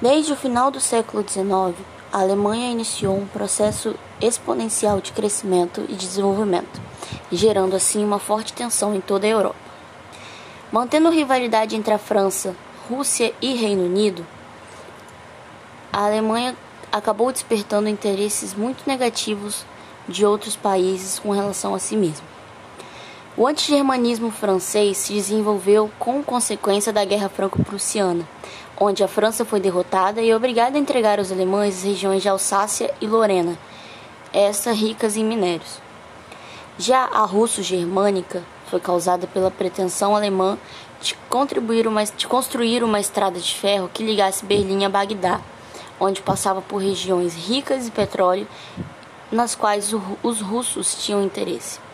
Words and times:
Desde 0.00 0.30
o 0.30 0.36
final 0.36 0.70
do 0.70 0.78
século 0.78 1.24
XIX, 1.26 1.74
a 2.12 2.20
Alemanha 2.20 2.70
iniciou 2.70 3.16
um 3.16 3.26
processo 3.26 3.94
exponencial 4.20 5.00
de 5.00 5.10
crescimento 5.10 5.86
e 5.88 5.94
desenvolvimento, 5.94 6.80
gerando 7.32 7.74
assim 7.74 8.04
uma 8.04 8.18
forte 8.18 8.52
tensão 8.52 8.94
em 8.94 9.00
toda 9.00 9.26
a 9.26 9.30
Europa. 9.30 9.56
Mantendo 10.70 11.08
rivalidade 11.08 11.74
entre 11.74 11.94
a 11.94 11.98
França, 11.98 12.54
Rússia 12.90 13.32
e 13.40 13.54
Reino 13.54 13.84
Unido, 13.86 14.26
a 15.90 16.04
Alemanha 16.04 16.54
acabou 16.92 17.32
despertando 17.32 17.88
interesses 17.88 18.52
muito 18.52 18.86
negativos 18.86 19.64
de 20.06 20.26
outros 20.26 20.56
países 20.56 21.18
com 21.18 21.30
relação 21.30 21.74
a 21.74 21.78
si 21.78 21.96
mesma. 21.96 22.36
O 23.34 23.46
antigermanismo 23.46 24.30
francês 24.30 24.98
se 24.98 25.14
desenvolveu 25.14 25.90
com 25.98 26.22
consequência 26.22 26.92
da 26.92 27.04
Guerra 27.04 27.28
Franco-Prussiana, 27.28 28.26
onde 28.78 29.02
a 29.02 29.08
França 29.08 29.44
foi 29.44 29.60
derrotada 29.60 30.20
e 30.20 30.34
obrigada 30.34 30.76
a 30.76 30.80
entregar 30.80 31.18
aos 31.18 31.32
alemães 31.32 31.78
as 31.78 31.82
regiões 31.82 32.22
de 32.22 32.28
Alsácia 32.28 32.92
e 33.00 33.06
Lorena, 33.06 33.58
essas 34.32 34.76
ricas 34.76 35.16
em 35.16 35.24
minérios. 35.24 35.80
Já 36.78 37.04
a 37.04 37.24
russo-germânica 37.24 38.42
foi 38.66 38.80
causada 38.80 39.26
pela 39.26 39.50
pretensão 39.50 40.14
alemã 40.14 40.58
de, 41.00 41.16
uma, 41.88 42.04
de 42.04 42.26
construir 42.26 42.82
uma 42.82 43.00
estrada 43.00 43.38
de 43.38 43.54
ferro 43.54 43.90
que 43.92 44.04
ligasse 44.04 44.44
Berlim 44.44 44.84
a 44.84 44.88
Bagdá, 44.88 45.40
onde 45.98 46.20
passava 46.20 46.60
por 46.60 46.82
regiões 46.82 47.34
ricas 47.34 47.86
de 47.86 47.90
petróleo 47.90 48.46
nas 49.32 49.54
quais 49.54 49.92
os 50.22 50.40
russos 50.40 50.94
tinham 51.02 51.22
interesse. 51.22 51.85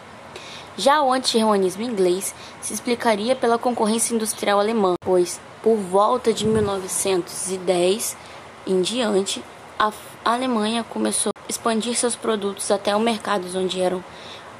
Já 0.77 1.03
o 1.03 1.13
anti-germanismo 1.13 1.83
inglês 1.83 2.35
se 2.63 2.73
explicaria 2.73 3.37
pela 3.37 3.59
concorrência 3.59 4.15
industrial 4.15 4.59
alemã, 4.59 4.95
pois, 5.01 5.39
por 5.63 5.77
volta 5.77 6.33
de 6.33 6.47
1910 6.47 8.17
em 8.67 8.81
diante, 8.81 9.45
a 9.79 9.93
Alemanha 10.25 10.83
começou 10.83 11.31
a 11.37 11.51
expandir 11.51 11.95
seus 11.95 12.17
produtos 12.17 12.71
até 12.71 12.97
os 12.97 13.03
mercados 13.03 13.55
onde 13.55 13.83
eram 13.83 14.03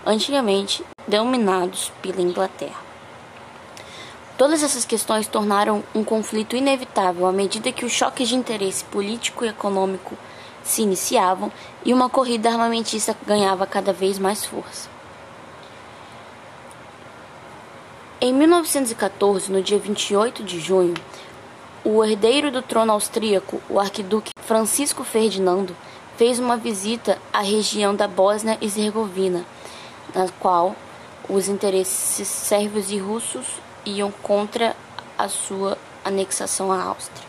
antigamente 0.05 0.85
dominados 1.09 1.91
pela 2.03 2.21
Inglaterra. 2.21 2.81
Todas 4.37 4.63
essas 4.63 4.85
questões 4.85 5.27
tornaram 5.27 5.83
um 5.95 6.05
conflito 6.05 6.57
inevitável 6.57 7.27
à 7.27 7.33
medida 7.33 7.73
que 7.73 7.87
os 7.87 7.93
choques 7.93 8.29
de 8.29 8.35
interesse 8.35 8.85
político 8.85 9.45
e 9.45 9.49
econômico 9.49 10.19
se 10.63 10.83
iniciavam 10.83 11.51
e 11.85 11.95
uma 11.95 12.11
corrida 12.11 12.51
armamentista 12.51 13.17
ganhava 13.27 13.67
cada 13.67 13.93
vez 13.93 14.19
mais 14.19 14.45
força. 14.45 14.92
Em 18.25 18.33
1914, 18.33 19.51
no 19.51 19.61
dia 19.61 19.81
28 19.81 20.45
de 20.45 20.61
junho, 20.61 20.95
o 21.83 22.05
herdeiro 22.05 22.53
do 22.53 22.63
trono 22.63 22.93
austríaco, 22.93 23.61
o 23.69 23.81
arquiduque 23.81 24.31
Francisco 24.47 25.03
Ferdinando, 25.03 25.77
fez 26.17 26.39
uma 26.39 26.57
visita 26.57 27.19
à 27.33 27.41
região 27.41 27.93
da 27.93 28.07
Bósnia 28.07 28.57
e 28.61 28.67
Herzegovina, 28.67 29.45
na 30.15 30.29
qual 30.39 30.77
os 31.29 31.49
interesses 31.49 32.29
sérvios 32.29 32.93
e 32.93 32.99
russos 32.99 33.45
iam 33.85 34.13
contra 34.23 34.77
a 35.19 35.29
sua 35.29 35.77
anexação 36.05 36.71
à 36.71 36.81
Áustria. 36.81 37.27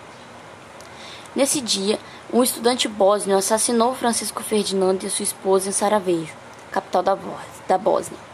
Nesse 1.35 1.59
dia, 1.59 1.97
um 2.31 2.43
estudante 2.43 2.87
bósnio 2.87 3.35
assassinou 3.35 3.95
Francisco 3.95 4.43
Ferdinando 4.43 5.07
e 5.07 5.09
sua 5.09 5.23
esposa 5.23 5.69
em 5.69 5.71
Sarajevo, 5.71 6.37
capital 6.71 7.01
da 7.01 7.77
Bósnia. 7.79 8.32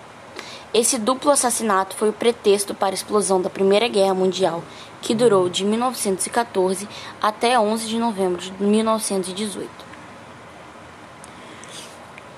Esse 0.72 1.00
duplo 1.00 1.32
assassinato 1.32 1.96
foi 1.96 2.10
o 2.10 2.14
pretexto 2.14 2.76
para 2.76 2.90
a 2.90 2.94
explosão 2.94 3.42
da 3.42 3.50
Primeira 3.50 3.88
Guerra 3.88 4.14
Mundial, 4.14 4.64
que 5.02 5.16
durou 5.16 5.50
de 5.50 5.66
1914 5.66 6.88
até 7.20 7.60
11 7.60 7.88
de 7.88 7.98
novembro 7.98 8.40
de 8.40 8.52
1918. 8.62 9.68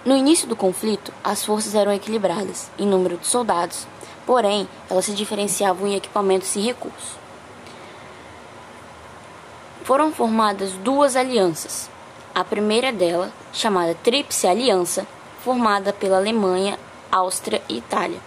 No 0.06 0.16
início 0.16 0.48
do 0.48 0.56
conflito, 0.56 1.12
as 1.22 1.44
forças 1.44 1.76
eram 1.76 1.92
equilibradas 1.92 2.72
em 2.80 2.88
número 2.88 3.18
de 3.18 3.28
soldados, 3.28 3.86
porém, 4.26 4.66
elas 4.90 5.06
se 5.06 5.14
diferenciavam 5.14 5.90
em 5.90 5.96
equipamentos 5.96 6.56
e 6.56 6.62
recursos. 6.62 7.20
Foram 9.84 10.10
formadas 10.14 10.72
duas 10.72 11.18
alianças. 11.18 11.90
A 12.34 12.46
primeira 12.46 12.94
dela, 12.94 13.30
chamada 13.52 13.94
Tríplice 13.94 14.48
Aliança, 14.48 15.06
formada 15.44 15.92
pela 15.92 16.16
Alemanha, 16.16 16.80
Áustria 17.12 17.62
e 17.68 17.78
Itália, 17.78 18.20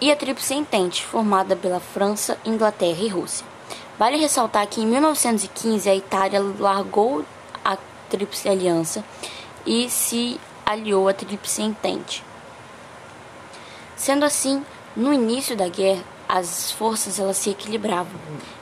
e 0.00 0.10
a 0.10 0.16
Tríplice 0.16 0.54
Entente, 0.54 1.04
formada 1.04 1.56
pela 1.56 1.80
França, 1.80 2.38
Inglaterra 2.44 3.02
e 3.02 3.08
Rússia. 3.08 3.46
Vale 3.98 4.16
ressaltar 4.16 4.66
que 4.66 4.80
em 4.80 4.86
1915 4.86 5.88
a 5.88 5.94
Itália 5.94 6.40
largou 6.58 7.24
a 7.64 7.76
Tríplice 8.08 8.48
Aliança 8.48 9.04
e 9.66 9.88
se 9.88 10.40
aliou 10.66 11.08
à 11.08 11.14
Tríplice 11.14 11.62
Entente. 11.62 12.24
Sendo 13.96 14.24
assim, 14.24 14.64
no 14.96 15.12
início 15.12 15.56
da 15.56 15.68
guerra, 15.68 16.02
as 16.28 16.72
forças 16.72 17.18
elas 17.18 17.36
se 17.36 17.50
equilibravam. 17.50 18.20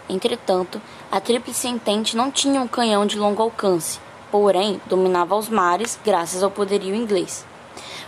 Entretanto, 0.08 0.80
a 1.10 1.20
Tríplice 1.20 1.68
Entente 1.68 2.16
não 2.16 2.30
tinha 2.30 2.60
um 2.60 2.68
canhão 2.68 3.06
de 3.06 3.18
longo 3.18 3.42
alcance, 3.42 3.98
porém 4.30 4.80
dominava 4.86 5.36
os 5.36 5.48
mares 5.48 5.98
graças 6.04 6.42
ao 6.42 6.50
poderio 6.50 6.94
inglês. 6.94 7.46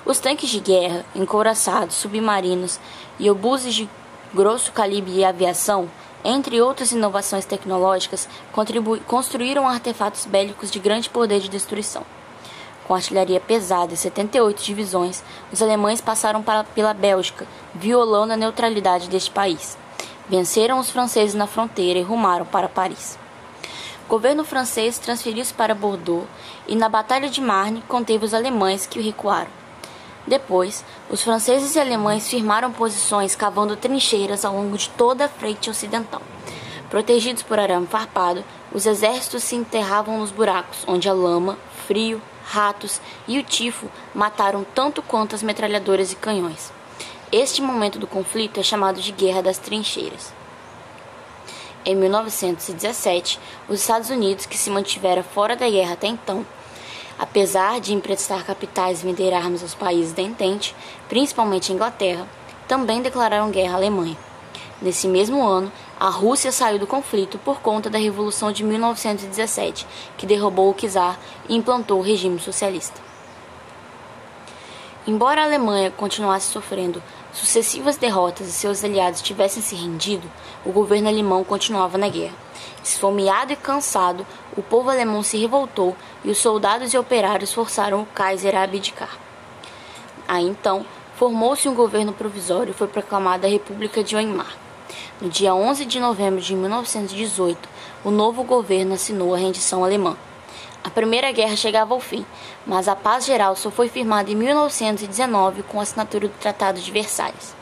Os 0.05 0.19
tanques 0.19 0.51
de 0.51 0.59
guerra, 0.59 1.05
encouraçados, 1.15 1.95
submarinos 1.95 2.81
e 3.21 3.31
obuses 3.31 3.73
de 3.73 3.89
grosso 4.35 4.73
calibre 4.73 5.13
e 5.13 5.25
aviação, 5.25 5.89
entre 6.25 6.61
outras 6.61 6.91
inovações 6.91 7.45
tecnológicas, 7.45 8.29
construíram 9.07 9.69
artefatos 9.69 10.27
bélicos 10.27 10.73
de 10.73 10.81
grande 10.81 11.09
poder 11.09 11.39
de 11.39 11.49
destruição. 11.49 12.05
Com 12.85 12.97
artilharia 12.97 13.39
pesada 13.39 13.95
e 13.95 13.97
78 13.97 14.65
divisões, 14.65 15.23
os 15.53 15.63
alemães 15.63 16.01
passaram 16.01 16.43
para, 16.43 16.65
pela 16.65 16.93
Bélgica, 16.93 17.47
violando 17.73 18.33
a 18.33 18.37
neutralidade 18.37 19.09
deste 19.09 19.31
país. 19.31 19.79
Venceram 20.29 20.81
os 20.81 20.91
franceses 20.91 21.35
na 21.35 21.47
fronteira 21.47 22.01
e 22.01 22.03
rumaram 22.03 22.45
para 22.45 22.69
Paris. 22.69 23.17
O 24.07 24.09
governo 24.09 24.45
francês 24.45 24.99
transferiu-se 24.99 25.55
para 25.55 25.77
Bordeaux 25.77 26.27
e, 26.67 26.75
na 26.75 26.89
Batalha 26.89 27.31
de 27.31 27.41
Marne, 27.41 27.85
conteve 27.87 28.25
os 28.25 28.35
alemães 28.35 28.85
que 28.85 29.01
recuaram. 29.01 29.62
Depois, 30.27 30.85
os 31.11 31.23
franceses 31.23 31.75
e 31.75 31.81
alemães 31.81 32.29
firmaram 32.29 32.73
posições 32.73 33.35
cavando 33.35 33.77
trincheiras 33.77 34.45
ao 34.45 34.55
longo 34.55 34.79
de 34.79 34.89
toda 34.91 35.25
a 35.25 35.29
frente 35.29 35.69
ocidental. 35.69 36.23
Protegidos 36.89 37.43
por 37.43 37.59
arame 37.59 37.87
farpado, 37.87 38.45
os 38.73 38.87
exércitos 38.87 39.43
se 39.43 39.57
enterravam 39.57 40.19
nos 40.19 40.31
buracos, 40.31 40.85
onde 40.87 41.09
a 41.09 41.13
lama, 41.13 41.59
frio, 41.87 42.21
ratos 42.45 43.01
e 43.27 43.39
o 43.39 43.43
tifo 43.43 43.89
mataram 44.15 44.65
tanto 44.75 45.03
quanto 45.03 45.35
as 45.35 45.43
metralhadoras 45.43 46.13
e 46.13 46.17
canhões. 46.17 46.73
Este 47.31 47.63
momento 47.63 47.99
do 47.99 48.07
conflito 48.07 48.61
é 48.61 48.63
chamado 48.63 49.01
de 49.01 49.11
Guerra 49.11 49.43
das 49.43 49.59
Trincheiras. 49.59 50.33
Em 51.85 51.97
1917, 51.97 53.41
os 53.69 53.81
Estados 53.81 54.11
Unidos, 54.11 54.47
que 54.47 54.57
se 54.57 54.71
mantiveram 54.71 55.23
fora 55.23 55.57
da 55.57 55.69
guerra 55.69 55.95
até 55.95 56.07
então, 56.07 56.47
Apesar 57.19 57.81
de 57.81 57.95
emprestar 57.95 58.45
capitais 58.45 59.01
e 59.01 59.07
vender 59.07 59.33
armas 59.33 59.63
aos 59.63 59.75
países 59.75 60.13
da 60.13 60.23
Entente, 60.23 60.75
principalmente 61.09 61.71
a 61.71 61.75
Inglaterra, 61.75 62.27
também 62.67 63.03
declararam 63.03 63.51
guerra 63.51 63.75
à 63.75 63.77
Alemanha. 63.77 64.17
Nesse 64.81 65.07
mesmo 65.07 65.47
ano, 65.47 65.71
a 66.01 66.09
Rússia 66.09 66.51
saiu 66.51 66.79
do 66.79 66.87
conflito 66.87 67.39
por 67.39 67.61
conta 67.61 67.89
da 67.89 67.99
Revolução 67.99 68.51
de 68.51 68.65
1917, 68.65 69.87
que 70.19 70.27
derrubou 70.27 70.71
o 70.71 70.75
czar 70.75 71.19
e 71.49 71.55
implantou 71.55 72.01
o 72.01 72.03
regime 72.03 72.41
socialista. 72.41 73.01
Embora 75.07 75.41
a 75.41 75.45
Alemanha 75.45 75.91
continuasse 75.91 76.51
sofrendo 76.51 77.03
sucessivas 77.33 77.97
derrotas 77.97 78.49
e 78.49 78.53
seus 78.53 78.83
aliados 78.85 79.23
tivessem 79.23 79.63
se 79.63 79.75
rendido, 79.75 80.29
o 80.65 80.73
governo 80.73 81.09
alemão 81.09 81.45
continuava 81.45 81.97
na 81.97 82.09
guerra. 82.09 82.35
Esfomeado 82.83 83.53
e 83.53 83.57
cansado, 83.57 84.27
o 84.57 84.63
povo 84.63 84.91
alemão 84.91 85.23
se 85.23 85.39
revoltou 85.39 85.97
e 86.25 86.31
os 86.31 86.39
soldados 86.39 86.93
e 86.93 86.99
operários 86.99 87.53
forçaram 87.53 88.03
o 88.03 88.07
Kaiser 88.07 88.57
a 88.57 88.63
abdicar. 88.63 89.17
Aí 90.27 90.47
então, 90.47 90.85
formou-se 91.17 91.69
um 91.69 91.75
governo 91.75 92.13
provisório 92.13 92.71
e 92.71 92.75
foi 92.75 92.89
proclamada 92.89 93.47
a 93.47 93.51
República 93.51 94.03
de 94.03 94.17
Weimar. 94.17 94.57
No 95.21 95.29
dia 95.29 95.55
11 95.55 95.85
de 95.85 96.01
novembro 96.01 96.41
de 96.41 96.55
1918, 96.55 97.69
o 98.05 98.11
novo 98.11 98.43
governo 98.43 98.95
assinou 98.95 99.35
a 99.35 99.39
rendição 99.39 99.85
alemã. 99.85 100.17
A 100.83 100.91
Primeira 100.91 101.31
Guerra 101.31 101.55
chegava 101.55 101.95
ao 101.95 102.01
fim, 102.01 102.27
mas 102.67 102.89
a 102.89 102.97
paz 102.97 103.25
geral 103.25 103.55
só 103.55 103.71
foi 103.71 103.89
firmada 103.89 104.33
em 104.33 104.35
1919 104.35 105.63
com 105.63 105.79
a 105.79 105.85
assinatura 105.85 106.27
do 106.27 106.35
Tratado 106.35 106.81
de 106.81 106.91
Versalhes. 106.91 107.62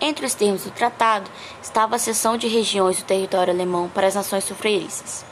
Entre 0.00 0.24
os 0.24 0.32
termos 0.32 0.64
do 0.64 0.70
tratado 0.70 1.30
estava 1.62 1.96
a 1.96 1.98
cessão 1.98 2.38
de 2.38 2.48
regiões 2.48 2.96
do 2.96 3.04
território 3.04 3.52
alemão 3.52 3.86
para 3.88 4.06
as 4.06 4.14
nações 4.14 4.44
sufreiriças. 4.44 5.26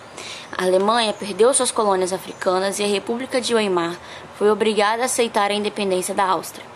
A 0.57 0.65
Alemanha 0.65 1.15
perdeu 1.15 1.55
suas 1.55 1.71
colônias 1.71 2.13
africanas 2.13 2.79
e 2.79 2.85
a 2.85 2.87
República 2.87 3.41
de 3.41 3.55
Weimar 3.55 3.97
foi 4.37 4.51
obrigada 4.51 5.03
a 5.03 5.07
aceitar 5.07 5.51
a 5.51 5.55
independência 5.55 6.15
da 6.15 6.25
Áustria. 6.25 6.67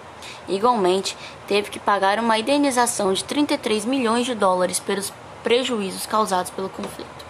Igualmente, 0.48 1.16
teve 1.46 1.70
que 1.70 1.78
pagar 1.78 2.18
uma 2.18 2.38
indenização 2.38 3.12
de 3.12 3.24
33 3.24 3.84
milhões 3.84 4.24
de 4.24 4.34
dólares 4.34 4.80
pelos 4.80 5.12
prejuízos 5.42 6.06
causados 6.06 6.50
pelo 6.50 6.70
conflito. 6.70 7.26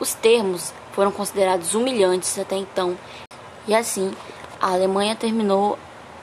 Os 0.00 0.14
termos 0.14 0.72
foram 0.92 1.12
considerados 1.12 1.74
humilhantes 1.74 2.38
até 2.38 2.56
então, 2.56 2.98
e 3.68 3.74
assim 3.74 4.12
a 4.60 4.72
Alemanha 4.72 5.14
terminou 5.14 5.78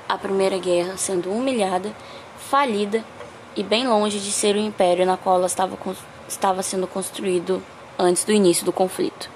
a 0.09 0.17
Primeira 0.17 0.57
Guerra 0.57 0.97
sendo 0.97 1.31
humilhada, 1.31 1.95
falida 2.49 3.03
e 3.57 3.63
bem 3.63 3.87
longe 3.87 4.19
de 4.19 4.31
ser 4.31 4.55
o 4.55 4.59
império 4.59 5.03
na 5.03 5.17
qual 5.17 5.37
ela 5.37 5.47
estava, 5.47 5.75
estava 6.29 6.61
sendo 6.61 6.85
construído 6.85 7.61
antes 7.97 8.23
do 8.23 8.31
início 8.31 8.63
do 8.63 8.71
conflito. 8.71 9.31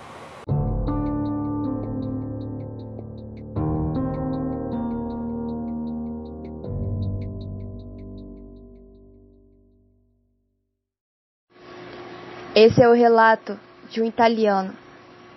Esse 12.54 12.84
é 12.84 12.88
o 12.88 12.94
relato 12.94 13.60
de 13.90 14.02
um 14.02 14.06
italiano 14.06 14.78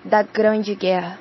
da 0.05 0.23
Grande 0.23 0.75
Guerra. 0.75 1.19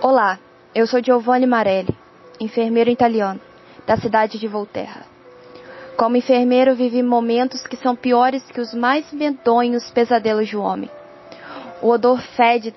Olá, 0.00 0.38
eu 0.74 0.86
sou 0.86 1.04
Giovanni 1.04 1.44
Marelli, 1.44 1.94
enfermeiro 2.40 2.88
italiano 2.88 3.47
da 3.88 3.96
cidade 3.96 4.38
de 4.38 4.46
Volterra. 4.46 5.06
Como 5.96 6.18
enfermeiro, 6.18 6.76
vivi 6.76 7.02
momentos 7.02 7.66
que 7.66 7.74
são 7.74 7.96
piores 7.96 8.44
que 8.52 8.60
os 8.60 8.74
mais 8.74 9.10
medonhos 9.10 9.90
pesadelos 9.90 10.50
do 10.50 10.60
homem. 10.60 10.90
O 11.80 11.88
odor 11.88 12.20
fédido 12.36 12.76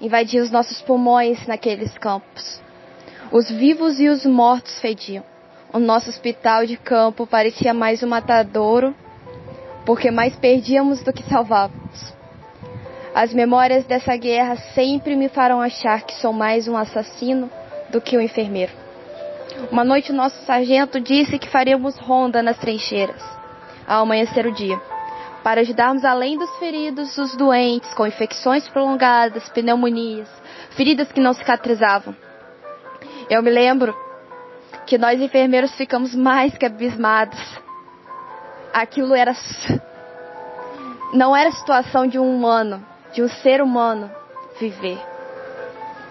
invadia 0.00 0.42
os 0.42 0.50
nossos 0.50 0.82
pulmões 0.82 1.46
naqueles 1.46 1.96
campos. 1.98 2.60
Os 3.30 3.48
vivos 3.48 4.00
e 4.00 4.08
os 4.08 4.26
mortos 4.26 4.80
fediam. 4.80 5.22
O 5.72 5.78
nosso 5.78 6.10
hospital 6.10 6.66
de 6.66 6.76
campo 6.76 7.28
parecia 7.28 7.72
mais 7.72 8.02
um 8.02 8.08
matadouro 8.08 8.92
porque 9.86 10.10
mais 10.10 10.34
perdíamos 10.34 11.00
do 11.04 11.12
que 11.12 11.22
salvávamos. 11.22 12.12
As 13.14 13.32
memórias 13.32 13.84
dessa 13.84 14.16
guerra 14.16 14.56
sempre 14.74 15.14
me 15.14 15.28
farão 15.28 15.60
achar 15.60 16.02
que 16.02 16.14
sou 16.14 16.32
mais 16.32 16.66
um 16.66 16.76
assassino 16.76 17.48
do 17.90 18.00
que 18.00 18.18
um 18.18 18.20
enfermeiro. 18.20 18.89
Uma 19.70 19.84
noite 19.84 20.12
nosso 20.12 20.36
sargento 20.44 21.00
disse 21.00 21.38
que 21.38 21.48
faríamos 21.48 21.98
ronda 21.98 22.42
nas 22.42 22.58
trincheiras, 22.58 23.22
ao 23.86 24.02
amanhecer 24.02 24.46
o 24.46 24.52
dia, 24.52 24.80
para 25.42 25.60
ajudarmos 25.60 26.04
além 26.04 26.38
dos 26.38 26.50
feridos 26.58 27.16
os 27.18 27.36
doentes 27.36 27.92
com 27.94 28.06
infecções 28.06 28.68
prolongadas, 28.68 29.48
pneumonias, 29.50 30.28
feridas 30.70 31.10
que 31.12 31.20
não 31.20 31.32
cicatrizavam. 31.32 32.14
Eu 33.28 33.42
me 33.42 33.50
lembro 33.50 33.96
que 34.86 34.98
nós 34.98 35.20
enfermeiros 35.20 35.72
ficamos 35.74 36.14
mais 36.14 36.56
que 36.56 36.66
abismados 36.66 37.38
aquilo 38.72 39.14
era 39.14 39.34
não 41.12 41.34
era 41.34 41.48
a 41.48 41.52
situação 41.52 42.06
de 42.06 42.18
um 42.18 42.36
humano, 42.36 42.84
de 43.12 43.22
um 43.22 43.28
ser 43.28 43.60
humano 43.60 44.10
viver. 44.58 44.98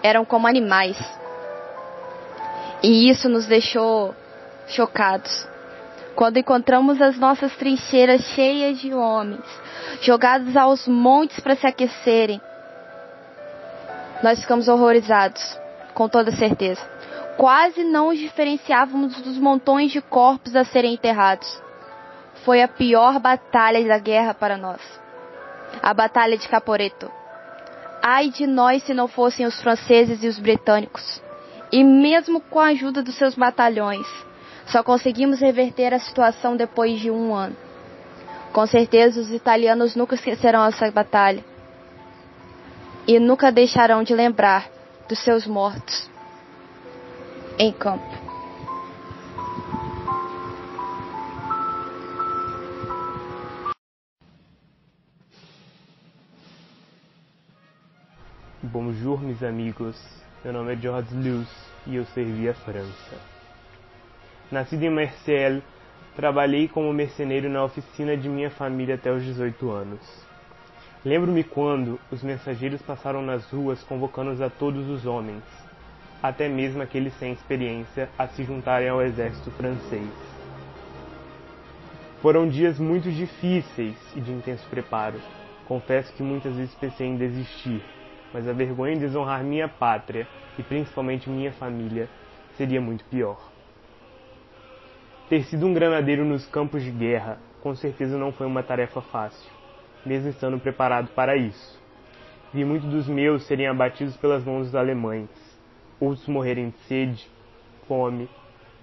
Eram 0.02 0.24
como 0.24 0.46
animais. 0.46 0.98
E 2.82 3.10
isso 3.10 3.28
nos 3.28 3.46
deixou 3.46 4.14
chocados. 4.68 5.46
Quando 6.14 6.38
encontramos 6.38 7.00
as 7.00 7.18
nossas 7.18 7.54
trincheiras 7.56 8.22
cheias 8.34 8.78
de 8.78 8.92
homens, 8.92 9.44
jogados 10.02 10.56
aos 10.56 10.86
montes 10.86 11.40
para 11.40 11.56
se 11.56 11.66
aquecerem, 11.66 12.40
nós 14.22 14.40
ficamos 14.40 14.68
horrorizados, 14.68 15.58
com 15.94 16.08
toda 16.08 16.30
certeza. 16.32 16.82
Quase 17.36 17.84
não 17.84 18.08
os 18.08 18.18
diferenciávamos 18.18 19.20
dos 19.22 19.38
montões 19.38 19.90
de 19.90 20.00
corpos 20.00 20.54
a 20.54 20.64
serem 20.64 20.92
enterrados 20.92 21.60
foi 22.44 22.62
a 22.62 22.68
pior 22.68 23.18
batalha 23.18 23.86
da 23.86 23.98
guerra 23.98 24.34
para 24.34 24.56
nós. 24.56 24.80
A 25.82 25.92
Batalha 25.94 26.36
de 26.36 26.48
Caporeto. 26.48 27.10
Ai 28.02 28.30
de 28.30 28.46
nós 28.46 28.82
se 28.82 28.94
não 28.94 29.06
fossem 29.06 29.46
os 29.46 29.60
franceses 29.60 30.22
e 30.22 30.26
os 30.26 30.38
britânicos. 30.38 31.22
E 31.72 31.84
mesmo 31.84 32.40
com 32.40 32.58
a 32.58 32.66
ajuda 32.66 33.02
dos 33.02 33.14
seus 33.14 33.34
batalhões, 33.34 34.06
só 34.66 34.82
conseguimos 34.82 35.40
reverter 35.40 35.94
a 35.94 36.00
situação 36.00 36.56
depois 36.56 36.98
de 37.00 37.10
um 37.10 37.34
ano. 37.34 37.56
Com 38.52 38.66
certeza 38.66 39.20
os 39.20 39.30
italianos 39.30 39.94
nunca 39.94 40.16
esquecerão 40.16 40.64
essa 40.66 40.90
batalha. 40.90 41.44
E 43.06 43.18
nunca 43.18 43.52
deixarão 43.52 44.02
de 44.02 44.14
lembrar 44.14 44.68
dos 45.08 45.18
seus 45.20 45.46
mortos 45.46 46.10
em 47.58 47.72
campo. 47.72 48.20
Bonjour, 58.62 59.20
meus 59.20 59.42
amigos. 59.42 59.96
Meu 60.42 60.54
nome 60.54 60.72
é 60.72 60.76
George 60.76 61.14
Lewis 61.14 61.50
e 61.86 61.96
eu 61.96 62.06
servi 62.06 62.48
a 62.48 62.54
França. 62.54 63.20
Nascido 64.50 64.82
em 64.84 64.88
Marseille, 64.88 65.62
trabalhei 66.16 66.66
como 66.66 66.90
merceneiro 66.94 67.50
na 67.50 67.62
oficina 67.62 68.16
de 68.16 68.26
minha 68.26 68.50
família 68.50 68.94
até 68.94 69.12
os 69.12 69.22
18 69.22 69.70
anos. 69.70 70.00
Lembro-me 71.04 71.44
quando 71.44 72.00
os 72.10 72.22
mensageiros 72.22 72.80
passaram 72.80 73.20
nas 73.20 73.50
ruas 73.50 73.82
convocando 73.82 74.42
a 74.42 74.48
todos 74.48 74.88
os 74.88 75.04
homens, 75.04 75.42
até 76.22 76.48
mesmo 76.48 76.80
aqueles 76.80 77.12
sem 77.18 77.34
experiência, 77.34 78.08
a 78.18 78.26
se 78.26 78.42
juntarem 78.42 78.88
ao 78.88 79.02
exército 79.02 79.50
francês. 79.50 80.08
Foram 82.22 82.48
dias 82.48 82.78
muito 82.78 83.12
difíceis 83.12 83.96
e 84.16 84.22
de 84.22 84.32
intenso 84.32 84.66
preparo. 84.70 85.20
Confesso 85.68 86.10
que 86.14 86.22
muitas 86.22 86.56
vezes 86.56 86.74
pensei 86.76 87.08
em 87.08 87.18
desistir, 87.18 87.84
mas 88.32 88.48
a 88.48 88.52
vergonha 88.52 88.94
de 88.94 89.00
desonrar 89.00 89.42
minha 89.42 89.68
pátria 89.68 90.26
e 90.58 90.62
principalmente 90.62 91.28
minha 91.28 91.52
família 91.52 92.08
seria 92.56 92.80
muito 92.80 93.04
pior. 93.04 93.50
Ter 95.28 95.44
sido 95.44 95.66
um 95.66 95.74
granadeiro 95.74 96.24
nos 96.24 96.46
campos 96.46 96.82
de 96.82 96.90
guerra 96.90 97.38
com 97.62 97.74
certeza 97.74 98.16
não 98.16 98.32
foi 98.32 98.46
uma 98.46 98.62
tarefa 98.62 99.00
fácil, 99.00 99.50
mesmo 100.04 100.30
estando 100.30 100.58
preparado 100.58 101.08
para 101.14 101.36
isso. 101.36 101.78
Vi 102.52 102.64
muitos 102.64 102.88
dos 102.88 103.06
meus 103.06 103.46
serem 103.46 103.68
abatidos 103.68 104.16
pelas 104.16 104.44
mãos 104.44 104.66
dos 104.66 104.74
alemães, 104.74 105.28
outros 106.00 106.26
morrerem 106.26 106.70
de 106.70 106.78
sede, 106.80 107.30
fome 107.86 108.28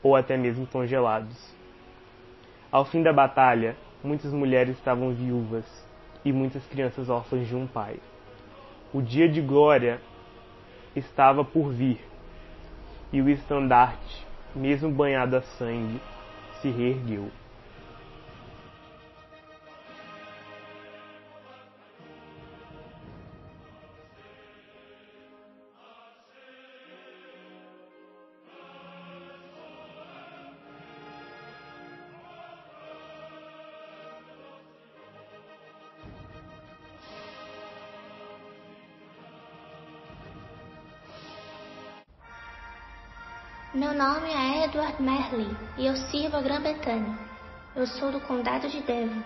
ou 0.02 0.16
até 0.16 0.38
mesmo 0.38 0.66
congelados. 0.68 1.54
Ao 2.72 2.86
fim 2.86 3.02
da 3.02 3.12
batalha, 3.12 3.76
muitas 4.04 4.32
mulheres 4.32 4.78
estavam 4.78 5.14
viúvas 5.14 5.66
e 6.24 6.32
muitas 6.32 6.66
crianças 6.68 7.10
órfãs 7.10 7.48
de 7.48 7.56
um 7.56 7.66
pai. 7.66 7.98
O 8.94 9.02
dia 9.02 9.28
de 9.28 9.42
glória 9.42 10.00
estava 10.96 11.44
por 11.44 11.72
vir, 11.72 12.00
e 13.12 13.22
o 13.22 13.30
estandarte, 13.30 14.26
mesmo 14.56 14.90
banhado 14.90 15.36
a 15.36 15.42
sangue, 15.42 16.02
se 16.62 16.70
reergueu. 16.70 17.30
Meu 43.78 43.94
nome 43.94 44.28
é 44.28 44.66
Edward 44.66 45.00
Merlin 45.00 45.56
e 45.78 45.86
eu 45.86 45.96
sirvo 45.96 46.36
a 46.36 46.42
Grã-Bretanha. 46.42 47.16
Eu 47.76 47.86
sou 47.86 48.12
do 48.12 48.20
Condado 48.22 48.68
de 48.68 48.82
Devon. 48.82 49.22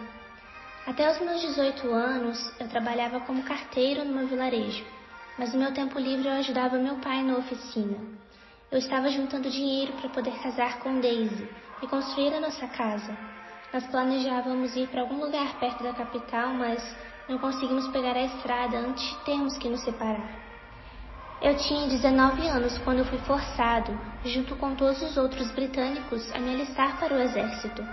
Até 0.86 1.10
os 1.10 1.22
meus 1.22 1.40
18 1.40 1.90
anos, 1.90 2.60
eu 2.60 2.68
trabalhava 2.68 3.22
como 3.22 3.44
carteiro 3.44 4.04
no 4.04 4.14
meu 4.14 4.28
vilarejo, 4.28 4.86
mas 5.40 5.54
no 5.54 5.60
meu 5.60 5.74
tempo 5.74 5.98
livre 5.98 6.28
eu 6.28 6.34
ajudava 6.34 6.78
meu 6.78 6.98
pai 6.98 7.24
na 7.24 7.38
oficina. 7.38 7.98
Eu 8.70 8.80
estava 8.80 9.08
juntando 9.08 9.50
dinheiro 9.50 9.94
para 9.94 10.10
poder 10.10 10.38
casar 10.44 10.80
com 10.80 11.00
Daisy 11.00 11.48
e 11.82 11.88
construir 11.88 12.34
a 12.34 12.42
nossa 12.42 12.68
casa. 12.68 13.18
Nós 13.72 13.88
planejávamos 13.88 14.76
ir 14.76 14.90
para 14.90 15.00
algum 15.00 15.24
lugar 15.24 15.62
perto 15.62 15.82
da 15.82 15.94
capital, 15.94 16.50
mas 16.56 16.84
não 17.30 17.38
conseguimos 17.38 17.88
pegar 17.88 18.18
a 18.18 18.26
estrada 18.26 18.80
antes 18.80 19.02
de 19.12 19.16
termos 19.24 19.58
que 19.58 19.70
nos 19.70 19.82
separar. 19.82 20.41
Eu 21.42 21.58
tinha 21.58 21.88
19 21.88 22.48
anos 22.48 22.78
quando 22.86 23.04
fui 23.04 23.18
forçado, 23.20 23.98
junto 24.24 24.56
com 24.58 24.76
todos 24.76 25.02
os 25.02 25.18
outros 25.18 25.50
britânicos, 25.52 26.32
a 26.36 26.38
me 26.38 26.54
alistar 26.54 27.00
para 27.00 27.16
o 27.16 27.20
exército. 27.20 27.84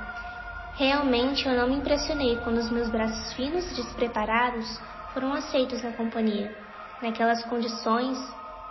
Realmente 0.75 1.49
eu 1.49 1.57
não 1.57 1.67
me 1.67 1.77
impressionei 1.77 2.37
quando 2.45 2.59
os 2.59 2.71
meus 2.71 2.91
braços 2.91 3.33
finos 3.33 3.65
e 3.73 3.77
despreparados 3.77 4.79
foram 5.15 5.33
aceitos 5.33 5.83
na 5.83 5.93
companhia. 5.93 6.55
Naquelas 7.01 7.43
condições, 7.47 8.19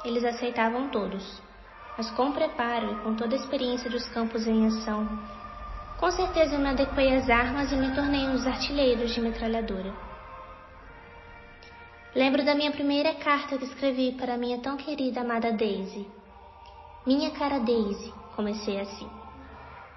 eles 0.06 0.24
aceitavam 0.24 0.90
todos. 0.90 1.42
Mas 1.98 2.12
com 2.12 2.32
preparo 2.32 2.92
e 2.92 3.04
com 3.04 3.16
toda 3.16 3.36
a 3.36 3.40
experiência 3.40 3.90
dos 3.90 4.08
campos 4.10 4.46
em 4.46 4.68
ação, 4.68 5.08
com 5.98 6.12
certeza 6.12 6.54
eu 6.54 6.60
me 6.60 6.70
adequei 6.70 7.16
às 7.16 7.28
armas 7.28 7.72
e 7.72 7.76
me 7.76 7.96
tornei 7.96 8.28
um 8.28 8.34
dos 8.34 8.46
artilheiros 8.46 9.12
de 9.12 9.22
metralhadora. 9.22 10.07
Lembro 12.18 12.44
da 12.44 12.56
minha 12.56 12.72
primeira 12.72 13.14
carta 13.14 13.60
que 13.60 13.66
escrevi 13.66 14.14
para 14.14 14.40
minha 14.40 14.58
tão 14.58 14.76
querida 14.76 15.22
amada 15.22 15.52
Daisy. 15.52 16.04
Minha 17.06 17.30
cara 17.30 17.60
Daisy, 17.60 18.12
comecei 18.36 18.80
assim. 18.80 19.08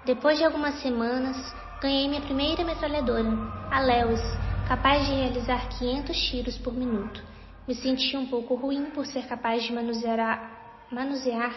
Depois 0.05 0.37
de 0.37 0.45
algumas 0.45 0.75
semanas, 0.83 1.35
ganhei 1.81 2.07
minha 2.07 2.21
primeira 2.21 2.63
metralhadora, 2.63 3.27
a 3.71 3.79
Lewis, 3.79 4.21
capaz 4.67 5.03
de 5.07 5.15
realizar 5.15 5.67
500 5.79 6.15
tiros 6.15 6.57
por 6.59 6.75
minuto. 6.75 7.23
Me 7.67 7.73
senti 7.73 8.15
um 8.15 8.27
pouco 8.27 8.53
ruim 8.53 8.91
por 8.91 9.07
ser 9.07 9.25
capaz 9.25 9.63
de 9.63 9.73
manusear, 9.73 10.85
manusear 10.91 11.55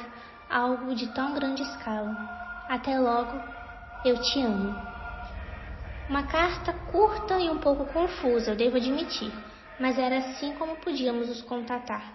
algo 0.49 0.95
de 0.95 1.09
tão 1.09 1.35
grande 1.35 1.61
escala. 1.61 2.17
Até 2.71 2.99
logo, 2.99 3.39
eu 4.03 4.19
te 4.19 4.41
amo. 4.41 4.75
Uma 6.09 6.23
carta 6.23 6.73
curta 6.91 7.39
e 7.39 7.51
um 7.51 7.59
pouco 7.59 7.85
confusa, 7.93 8.53
eu 8.53 8.57
devo 8.57 8.79
admitir 8.79 9.31
mas 9.79 9.99
era 9.99 10.19
assim 10.19 10.55
como 10.55 10.77
podíamos 10.77 11.29
nos 11.29 11.43
contatar. 11.43 12.13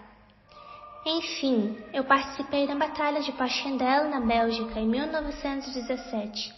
Enfim, 1.04 1.78
eu 1.94 2.04
participei 2.04 2.66
da 2.66 2.74
Batalha 2.74 3.22
de 3.22 3.32
Passchendaele 3.32 4.10
na 4.10 4.20
Bélgica 4.20 4.78
em 4.78 4.86
1917. 4.86 6.52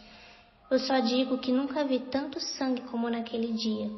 Eu 0.70 0.78
só 0.80 0.98
digo 1.00 1.38
que 1.38 1.52
nunca 1.52 1.84
vi 1.84 2.00
tanto 2.00 2.40
sangue 2.40 2.82
como 2.82 3.08
naquele 3.08 3.52
dia. 3.52 3.88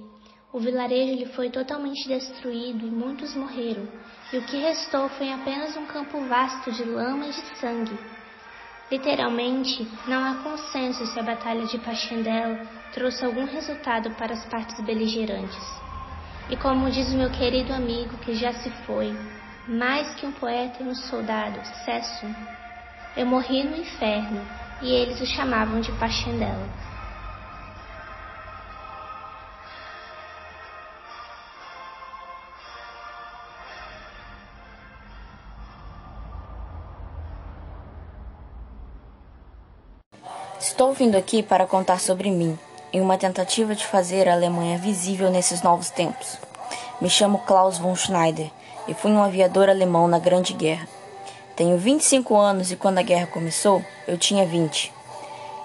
O 0.52 0.58
vilarejo 0.58 1.14
lhe 1.14 1.26
foi 1.26 1.50
totalmente 1.50 2.06
destruído 2.06 2.86
e 2.86 2.90
muitos 2.90 3.34
morreram, 3.34 3.88
e 4.32 4.38
o 4.38 4.42
que 4.42 4.56
restou 4.58 5.08
foi 5.08 5.32
apenas 5.32 5.76
um 5.76 5.86
campo 5.86 6.20
vasto 6.26 6.70
de 6.72 6.84
lama 6.84 7.26
e 7.26 7.30
de 7.30 7.58
sangue. 7.58 7.98
Literalmente, 8.90 9.88
não 10.06 10.22
há 10.22 10.42
consenso 10.42 11.06
se 11.06 11.18
a 11.18 11.22
Batalha 11.22 11.64
de 11.66 11.78
Passchendaele 11.78 12.68
trouxe 12.92 13.24
algum 13.24 13.44
resultado 13.44 14.10
para 14.12 14.34
as 14.34 14.44
partes 14.46 14.78
beligerantes. 14.84 15.84
E 16.50 16.56
como 16.56 16.90
diz 16.90 17.12
o 17.12 17.16
meu 17.16 17.30
querido 17.30 17.72
amigo 17.72 18.18
que 18.18 18.34
já 18.34 18.52
se 18.52 18.70
foi, 18.86 19.16
mais 19.66 20.14
que 20.14 20.26
um 20.26 20.32
poeta 20.32 20.82
e 20.82 20.86
um 20.86 20.94
soldado, 20.94 21.58
Cesso, 21.84 22.26
eu 23.16 23.24
morri 23.24 23.64
no 23.64 23.76
inferno 23.76 24.46
e 24.82 24.92
eles 24.92 25.20
o 25.20 25.26
chamavam 25.26 25.80
de 25.80 25.90
Pachendela. 25.92 26.68
Estou 40.60 40.92
vindo 40.92 41.16
aqui 41.16 41.42
para 41.42 41.66
contar 41.66 42.00
sobre 42.00 42.30
mim, 42.30 42.58
em 42.94 43.00
uma 43.00 43.18
tentativa 43.18 43.74
de 43.74 43.84
fazer 43.84 44.28
a 44.28 44.34
Alemanha 44.34 44.78
visível 44.78 45.28
nesses 45.28 45.62
novos 45.62 45.90
tempos. 45.90 46.38
Me 47.00 47.10
chamo 47.10 47.40
Klaus 47.40 47.76
von 47.76 47.96
Schneider 47.96 48.48
e 48.86 48.94
fui 48.94 49.10
um 49.10 49.20
aviador 49.20 49.68
alemão 49.68 50.06
na 50.06 50.20
Grande 50.20 50.52
Guerra. 50.52 50.86
Tenho 51.56 51.76
25 51.76 52.36
anos 52.36 52.70
e 52.70 52.76
quando 52.76 52.98
a 52.98 53.02
guerra 53.02 53.26
começou, 53.26 53.84
eu 54.06 54.16
tinha 54.16 54.46
20. 54.46 54.92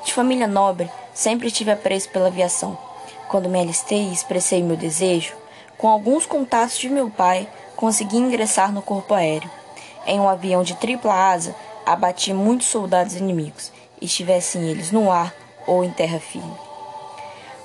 De 0.04 0.12
família 0.12 0.48
nobre, 0.48 0.90
sempre 1.14 1.52
tive 1.52 1.70
apreço 1.70 2.10
pela 2.10 2.30
aviação. 2.30 2.76
Quando 3.28 3.48
me 3.48 3.60
alistei 3.60 4.10
e 4.10 4.14
expressei 4.14 4.64
meu 4.64 4.76
desejo, 4.76 5.36
com 5.78 5.88
alguns 5.88 6.26
contatos 6.26 6.80
de 6.80 6.90
meu 6.90 7.12
pai, 7.12 7.48
consegui 7.76 8.18
ingressar 8.18 8.72
no 8.72 8.82
corpo 8.82 9.14
aéreo. 9.14 9.52
Em 10.08 10.20
um 10.20 10.28
avião 10.28 10.64
de 10.64 10.74
tripla 10.78 11.14
asa, 11.14 11.56
abati 11.86 12.34
muitos 12.34 12.70
soldados 12.70 13.14
inimigos, 13.14 13.72
estivessem 14.02 14.68
eles 14.68 14.92
no 14.92 15.12
ar 15.12 15.32
ou 15.68 15.84
em 15.84 15.92
terra 15.92 16.20
firme. 16.20 16.69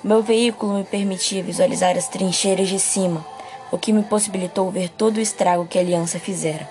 Meu 0.04 0.22
veículo 0.22 0.74
me 0.74 0.84
permitia 0.84 1.42
visualizar 1.42 1.96
as 1.96 2.08
trincheiras 2.08 2.68
de 2.68 2.78
cima, 2.78 3.24
o 3.72 3.78
que 3.78 3.90
me 3.90 4.02
possibilitou 4.02 4.70
ver 4.70 4.90
todo 4.90 5.16
o 5.16 5.20
estrago 5.20 5.66
que 5.66 5.78
a 5.78 5.80
aliança 5.80 6.18
fizera. 6.18 6.68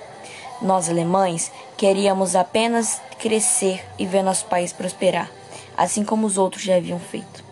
Nós, 0.62 0.88
alemães, 0.88 1.52
queríamos 1.76 2.36
apenas 2.36 3.02
crescer 3.18 3.84
e 3.98 4.06
ver 4.06 4.22
nosso 4.22 4.46
país 4.46 4.72
prosperar, 4.72 5.32
assim 5.76 6.06
como 6.06 6.28
os 6.28 6.38
outros 6.38 6.62
já 6.62 6.76
haviam 6.76 7.00
feito. 7.00 7.44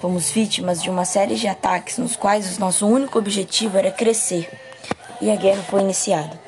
Fomos 0.00 0.30
vítimas 0.30 0.80
de 0.80 0.88
uma 0.88 1.04
série 1.04 1.34
de 1.34 1.48
ataques 1.48 1.98
nos 1.98 2.14
quais 2.14 2.56
o 2.56 2.60
nosso 2.60 2.86
único 2.86 3.18
objetivo 3.18 3.76
era 3.76 3.90
crescer, 3.90 4.48
e 5.20 5.32
a 5.32 5.34
guerra 5.34 5.64
foi 5.64 5.80
iniciada. 5.80 6.40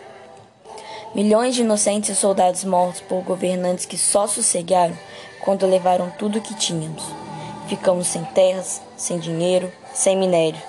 Milhões 1.12 1.56
de 1.56 1.62
inocentes 1.62 2.16
soldados 2.16 2.62
mortos 2.62 3.00
por 3.00 3.20
governantes 3.24 3.84
que 3.84 3.98
só 3.98 4.28
sossegaram 4.28 4.96
quando 5.40 5.66
levaram 5.66 6.08
tudo 6.16 6.38
o 6.38 6.40
que 6.40 6.54
tínhamos. 6.54 7.29
Ficamos 7.70 8.08
sem 8.08 8.24
terras, 8.24 8.82
sem 8.96 9.20
dinheiro, 9.20 9.72
sem 9.94 10.16
minério. 10.16 10.60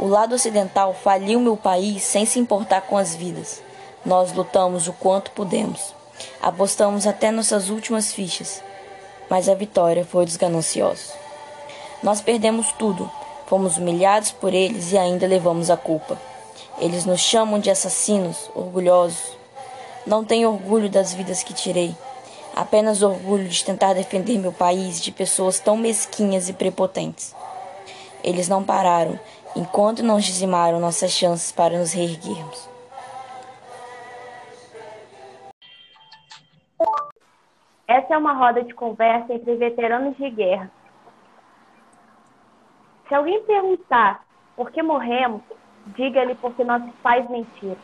O 0.00 0.08
lado 0.08 0.34
ocidental 0.34 0.92
faliu 0.92 1.38
meu 1.38 1.56
país 1.56 2.02
sem 2.02 2.26
se 2.26 2.40
importar 2.40 2.80
com 2.80 2.98
as 2.98 3.14
vidas. 3.14 3.62
Nós 4.04 4.32
lutamos 4.32 4.88
o 4.88 4.92
quanto 4.92 5.30
pudemos. 5.30 5.94
Apostamos 6.42 7.06
até 7.06 7.30
nossas 7.30 7.70
últimas 7.70 8.12
fichas. 8.12 8.60
Mas 9.30 9.48
a 9.48 9.54
vitória 9.54 10.04
foi 10.04 10.24
dos 10.24 10.36
gananciosos. 10.36 11.12
Nós 12.02 12.20
perdemos 12.20 12.72
tudo. 12.72 13.08
Fomos 13.46 13.76
humilhados 13.76 14.32
por 14.32 14.52
eles 14.52 14.90
e 14.90 14.98
ainda 14.98 15.28
levamos 15.28 15.70
a 15.70 15.76
culpa. 15.76 16.20
Eles 16.80 17.04
nos 17.04 17.20
chamam 17.20 17.60
de 17.60 17.70
assassinos, 17.70 18.50
orgulhosos. 18.52 19.38
Não 20.04 20.24
tenho 20.24 20.50
orgulho 20.50 20.90
das 20.90 21.14
vidas 21.14 21.44
que 21.44 21.54
tirei 21.54 21.94
apenas 22.56 23.02
orgulho 23.02 23.46
de 23.46 23.62
tentar 23.62 23.92
defender 23.92 24.38
meu 24.38 24.52
país 24.52 25.02
de 25.02 25.12
pessoas 25.12 25.60
tão 25.60 25.76
mesquinhas 25.76 26.48
e 26.48 26.54
prepotentes. 26.54 27.36
Eles 28.24 28.48
não 28.48 28.64
pararam 28.64 29.20
enquanto 29.54 30.02
não 30.02 30.18
dizimaram 30.18 30.80
nossas 30.80 31.10
chances 31.12 31.52
para 31.52 31.78
nos 31.78 31.92
reerguermos. 31.92 32.68
Essa 37.86 38.14
é 38.14 38.18
uma 38.18 38.32
roda 38.32 38.64
de 38.64 38.74
conversa 38.74 39.34
entre 39.34 39.54
veteranos 39.54 40.16
de 40.16 40.28
guerra. 40.30 40.70
Se 43.06 43.14
alguém 43.14 43.42
perguntar 43.44 44.24
por 44.56 44.70
que 44.70 44.82
morremos, 44.82 45.42
diga-lhe 45.88 46.34
porque 46.34 46.64
nossos 46.64 46.92
pais 47.02 47.28
mentiram. 47.30 47.76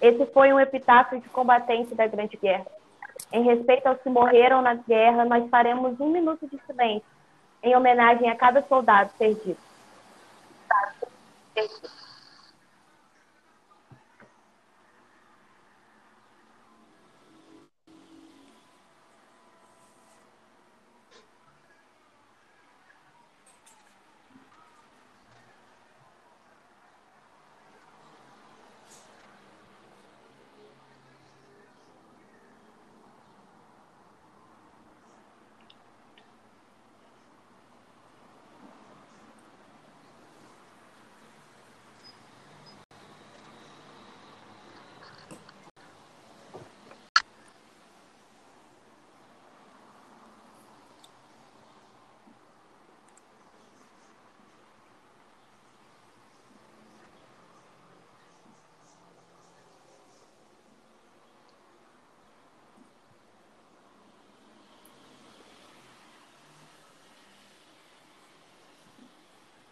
Esse 0.00 0.24
foi 0.26 0.52
um 0.52 0.60
epitáfio 0.60 1.20
de 1.20 1.28
combatente 1.30 1.94
da 1.94 2.06
Grande 2.06 2.36
Guerra. 2.36 2.66
Em 3.32 3.42
respeito 3.42 3.86
aos 3.86 4.00
que 4.00 4.08
morreram 4.08 4.62
na 4.62 4.74
guerra, 4.74 5.24
nós 5.24 5.48
faremos 5.50 5.98
um 6.00 6.10
minuto 6.10 6.46
de 6.46 6.58
silêncio 6.66 7.06
em 7.62 7.74
homenagem 7.74 8.28
a 8.28 8.36
cada 8.36 8.62
soldado 8.62 9.10
perdido. 9.18 9.58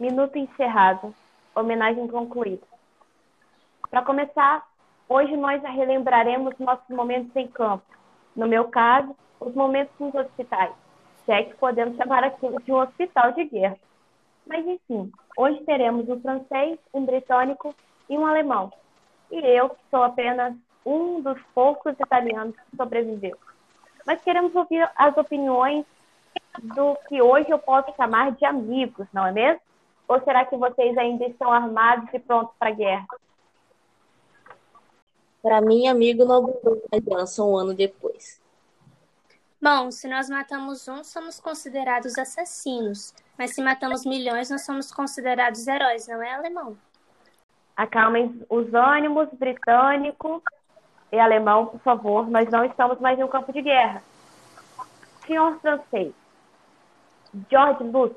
Minuto 0.02 0.36
encerrado. 0.36 1.14
Homenagem 1.54 2.08
concluída. 2.08 2.66
Para 3.88 4.02
começar, 4.02 4.66
hoje 5.08 5.36
nós 5.36 5.62
relembraremos 5.62 6.58
nossos 6.58 6.88
momentos 6.88 7.30
em 7.36 7.46
campo. 7.46 7.84
No 8.34 8.48
meu 8.48 8.64
caso, 8.64 9.14
os 9.38 9.54
momentos 9.54 9.94
nos 10.00 10.12
hospitais. 10.12 10.72
Se 11.24 11.30
é 11.30 11.44
que 11.44 11.54
podemos 11.54 11.96
chamar 11.96 12.24
aquilo 12.24 12.60
de 12.62 12.72
um 12.72 12.80
hospital 12.80 13.30
de 13.30 13.44
guerra. 13.44 13.76
Mas 14.44 14.66
enfim, 14.66 15.12
hoje 15.36 15.62
teremos 15.62 16.08
um 16.08 16.20
francês, 16.20 16.80
um 16.92 17.04
britânico 17.04 17.72
e 18.10 18.18
um 18.18 18.26
alemão. 18.26 18.72
E 19.30 19.38
eu, 19.38 19.68
que 19.68 19.82
sou 19.88 20.02
apenas 20.02 20.52
um 20.84 21.20
dos 21.20 21.40
poucos 21.54 21.94
italianos 22.00 22.56
que 22.56 22.76
sobreviveu. 22.76 23.36
Mas 24.04 24.20
queremos 24.20 24.52
ouvir 24.56 24.90
as 24.96 25.16
opiniões 25.16 25.86
do 26.60 26.96
que 27.08 27.22
hoje 27.22 27.50
eu 27.50 27.58
posso 27.60 27.94
chamar 27.94 28.32
de 28.32 28.44
amigos, 28.44 29.06
não 29.12 29.24
é 29.24 29.30
mesmo? 29.30 29.60
Ou 30.12 30.20
será 30.20 30.44
que 30.44 30.54
vocês 30.54 30.98
ainda 30.98 31.24
estão 31.24 31.50
armados 31.50 32.12
e 32.12 32.18
prontos 32.18 32.54
para 32.58 32.68
a 32.68 32.74
guerra? 32.74 33.06
Para 35.42 35.62
mim, 35.62 35.88
amigo 35.88 36.26
não 36.26 36.36
abandonou 36.36 36.82
a 36.92 36.96
aliança 36.96 37.42
um 37.42 37.56
ano 37.56 37.72
depois. 37.72 38.38
Bom, 39.58 39.90
se 39.90 40.06
nós 40.06 40.28
matamos 40.28 40.86
um, 40.86 41.02
somos 41.02 41.40
considerados 41.40 42.18
assassinos. 42.18 43.14
Mas 43.38 43.54
se 43.54 43.62
matamos 43.62 44.04
milhões, 44.04 44.50
nós 44.50 44.66
somos 44.66 44.92
considerados 44.92 45.66
heróis, 45.66 46.06
não 46.06 46.22
é, 46.22 46.34
alemão? 46.34 46.76
Acalmem 47.74 48.44
os 48.50 48.74
ânimos, 48.74 49.30
britânico 49.32 50.42
e 51.10 51.18
alemão, 51.18 51.64
por 51.68 51.80
favor. 51.80 52.28
Nós 52.28 52.50
não 52.50 52.66
estamos 52.66 53.00
mais 53.00 53.18
em 53.18 53.24
um 53.24 53.28
campo 53.28 53.50
de 53.50 53.62
guerra. 53.62 54.02
Senhor 55.26 55.58
francês, 55.60 56.12
George 57.50 57.84
Lutz, 57.84 58.16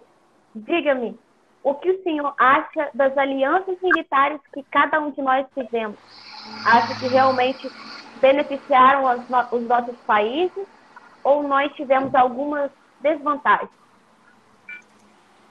diga-me, 0.53 1.17
o 1.65 1.74
que 1.74 1.89
o 1.89 2.03
senhor 2.03 2.31
acha 2.38 2.91
das 2.93 3.17
alianças 3.17 3.75
militares 3.81 4.39
que 4.53 4.62
cada 4.69 5.01
um 5.01 5.10
de 5.10 5.19
nós 5.19 5.48
fizemos? 5.51 5.98
Acha 6.63 7.00
que 7.00 7.07
realmente 7.07 7.67
beneficiaram 8.22 9.03
os 9.51 9.67
nossos 9.67 9.98
países 10.05 10.67
ou 11.24 11.41
nós 11.41 11.74
tivemos 11.74 12.13
algumas 12.13 12.69
desvantagens? 13.01 13.72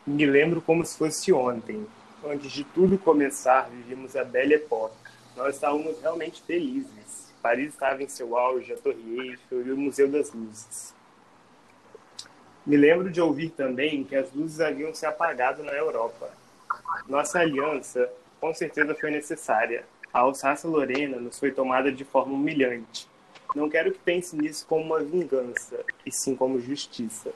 Me 0.06 0.24
lembro 0.24 0.62
como 0.62 0.86
se 0.86 0.96
fosse 0.96 1.32
ontem. 1.32 1.84
Antes 2.24 2.52
de 2.52 2.62
tudo 2.62 2.96
começar, 2.96 3.68
vivíamos 3.68 4.14
a 4.14 4.22
bela 4.22 4.54
época. 4.54 4.94
Nós 5.36 5.56
estávamos 5.56 6.00
realmente 6.00 6.40
felizes. 6.42 7.34
Paris 7.42 7.74
estava 7.74 8.00
em 8.00 8.08
seu 8.08 8.38
auge, 8.38 8.72
a 8.72 8.76
Torre 8.76 9.18
Eiffel 9.18 9.66
e 9.66 9.72
o 9.72 9.76
Museu 9.76 10.08
das 10.08 10.32
Luzes. 10.32 10.94
Me 12.66 12.76
lembro 12.76 13.10
de 13.10 13.20
ouvir 13.20 13.50
também 13.50 14.04
que 14.04 14.16
as 14.16 14.32
luzes 14.32 14.60
haviam 14.60 14.94
se 14.94 15.04
apagado 15.04 15.62
na 15.62 15.72
Europa. 15.72 16.30
Nossa 17.06 17.40
aliança 17.40 18.10
com 18.40 18.54
certeza 18.54 18.94
foi 18.94 19.10
necessária. 19.10 19.84
A 20.12 20.20
Alsácia-Lorena 20.20 21.18
nos 21.18 21.38
foi 21.38 21.50
tomada 21.50 21.92
de 21.92 22.04
forma 22.04 22.32
humilhante. 22.32 23.06
Não 23.54 23.68
quero 23.68 23.92
que 23.92 23.98
pense 23.98 24.34
nisso 24.34 24.66
como 24.66 24.84
uma 24.84 25.00
vingança, 25.00 25.84
e 26.04 26.10
sim 26.10 26.34
como 26.34 26.60
justiça. 26.60 27.32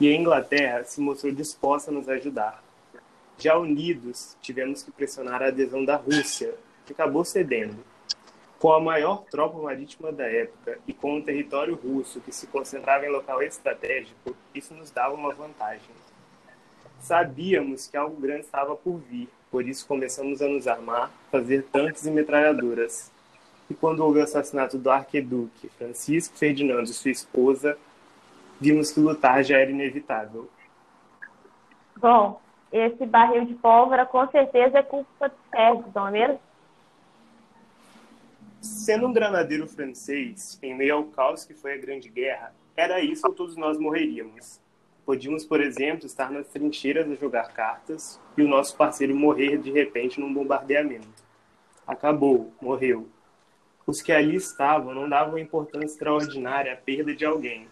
E 0.00 0.08
a 0.08 0.16
Inglaterra 0.16 0.84
se 0.84 1.00
mostrou 1.00 1.32
disposta 1.32 1.90
a 1.90 1.94
nos 1.94 2.08
ajudar. 2.08 2.62
Já 3.36 3.56
unidos, 3.58 4.36
tivemos 4.40 4.82
que 4.82 4.90
pressionar 4.90 5.42
a 5.42 5.48
adesão 5.48 5.84
da 5.84 5.96
Rússia, 5.96 6.54
que 6.86 6.92
acabou 6.92 7.24
cedendo. 7.24 7.76
Com 8.60 8.74
a 8.74 8.78
maior 8.78 9.24
tropa 9.30 9.58
marítima 9.58 10.12
da 10.12 10.30
época 10.30 10.78
e 10.86 10.92
com 10.92 11.16
o 11.16 11.22
território 11.22 11.74
russo 11.74 12.20
que 12.20 12.30
se 12.30 12.46
concentrava 12.46 13.06
em 13.06 13.08
local 13.08 13.42
estratégico, 13.42 14.36
isso 14.54 14.74
nos 14.74 14.90
dava 14.90 15.14
uma 15.14 15.32
vantagem. 15.32 15.94
Sabíamos 17.00 17.86
que 17.86 17.96
algo 17.96 18.20
grande 18.20 18.42
estava 18.42 18.76
por 18.76 18.98
vir, 18.98 19.30
por 19.50 19.66
isso 19.66 19.88
começamos 19.88 20.42
a 20.42 20.46
nos 20.46 20.68
armar, 20.68 21.10
fazer 21.32 21.62
tanques 21.72 22.04
e 22.04 22.10
metralhadoras. 22.10 23.10
E 23.70 23.72
quando 23.72 24.00
houve 24.00 24.20
o 24.20 24.24
assassinato 24.24 24.76
do 24.76 24.90
arqueduque 24.90 25.70
Francisco 25.70 26.36
Ferdinando 26.36 26.84
e 26.84 26.88
sua 26.88 27.10
esposa, 27.10 27.78
vimos 28.60 28.92
que 28.92 29.00
lutar 29.00 29.42
já 29.42 29.58
era 29.58 29.70
inevitável. 29.70 30.50
Bom, 31.96 32.38
esse 32.70 33.06
barril 33.06 33.46
de 33.46 33.54
pólvora 33.54 34.04
com 34.04 34.28
certeza 34.28 34.80
é 34.80 34.82
culpa 34.82 35.30
de 35.30 35.34
Sérgio, 35.50 35.86
não 35.94 36.08
é 36.08 36.10
mesmo? 36.10 36.49
Sendo 38.60 39.06
um 39.06 39.12
granadeiro 39.12 39.66
francês, 39.66 40.58
em 40.62 40.76
meio 40.76 40.96
ao 40.96 41.04
caos 41.04 41.46
que 41.46 41.54
foi 41.54 41.72
a 41.72 41.78
Grande 41.78 42.10
Guerra, 42.10 42.54
era 42.76 43.00
isso 43.00 43.26
ou 43.26 43.32
todos 43.32 43.56
nós 43.56 43.78
morreríamos. 43.78 44.60
Podíamos, 45.06 45.46
por 45.46 45.62
exemplo, 45.62 46.04
estar 46.04 46.30
nas 46.30 46.46
trincheiras 46.48 47.10
a 47.10 47.14
jogar 47.14 47.54
cartas 47.54 48.20
e 48.36 48.42
o 48.42 48.48
nosso 48.48 48.76
parceiro 48.76 49.16
morrer 49.16 49.56
de 49.56 49.70
repente 49.70 50.20
num 50.20 50.32
bombardeamento. 50.32 51.24
Acabou, 51.86 52.52
morreu. 52.60 53.08
Os 53.86 54.02
que 54.02 54.12
ali 54.12 54.36
estavam 54.36 54.94
não 54.94 55.08
davam 55.08 55.38
importância 55.38 55.86
extraordinária 55.86 56.74
à 56.74 56.76
perda 56.76 57.14
de 57.14 57.24
alguém. 57.24 57.66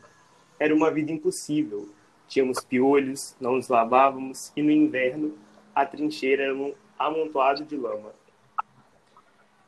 Era 0.58 0.74
uma 0.74 0.90
vida 0.90 1.12
impossível. 1.12 1.90
Tínhamos 2.26 2.64
piolhos, 2.64 3.36
não 3.38 3.56
nos 3.56 3.68
lavávamos 3.68 4.52
e 4.56 4.62
no 4.62 4.70
inverno 4.70 5.36
a 5.74 5.84
trincheira 5.84 6.44
era 6.44 6.54
um 6.56 6.74
amontoado 6.98 7.62
de 7.62 7.76
lama. 7.76 8.17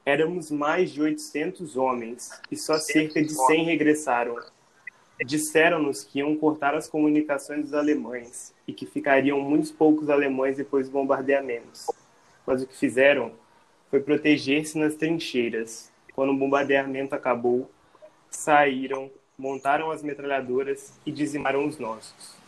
Éramos 0.04 0.50
mais 0.50 0.90
de 0.90 1.02
800 1.02 1.76
homens 1.76 2.30
e 2.50 2.56
só 2.56 2.78
cerca 2.78 3.22
de 3.22 3.32
100 3.32 3.64
regressaram. 3.64 4.36
Disseram-nos 5.24 6.02
que 6.02 6.20
iam 6.20 6.34
cortar 6.36 6.74
as 6.74 6.88
comunicações 6.88 7.64
dos 7.64 7.74
alemães 7.74 8.54
e 8.66 8.72
que 8.72 8.86
ficariam 8.86 9.38
muitos 9.40 9.70
poucos 9.70 10.08
alemães 10.08 10.56
depois 10.56 10.86
dos 10.86 10.92
bombardeamentos. 10.92 11.86
Mas 12.46 12.62
o 12.62 12.66
que 12.66 12.76
fizeram 12.76 13.32
foi 13.90 14.00
proteger-se 14.00 14.78
nas 14.78 14.94
trincheiras. 14.94 15.92
Quando 16.14 16.32
o 16.32 16.36
bombardeamento 16.36 17.14
acabou, 17.14 17.70
saíram, 18.30 19.10
montaram 19.36 19.90
as 19.90 20.02
metralhadoras 20.02 20.98
e 21.04 21.12
dizimaram 21.12 21.66
os 21.66 21.78
nossos. 21.78 22.40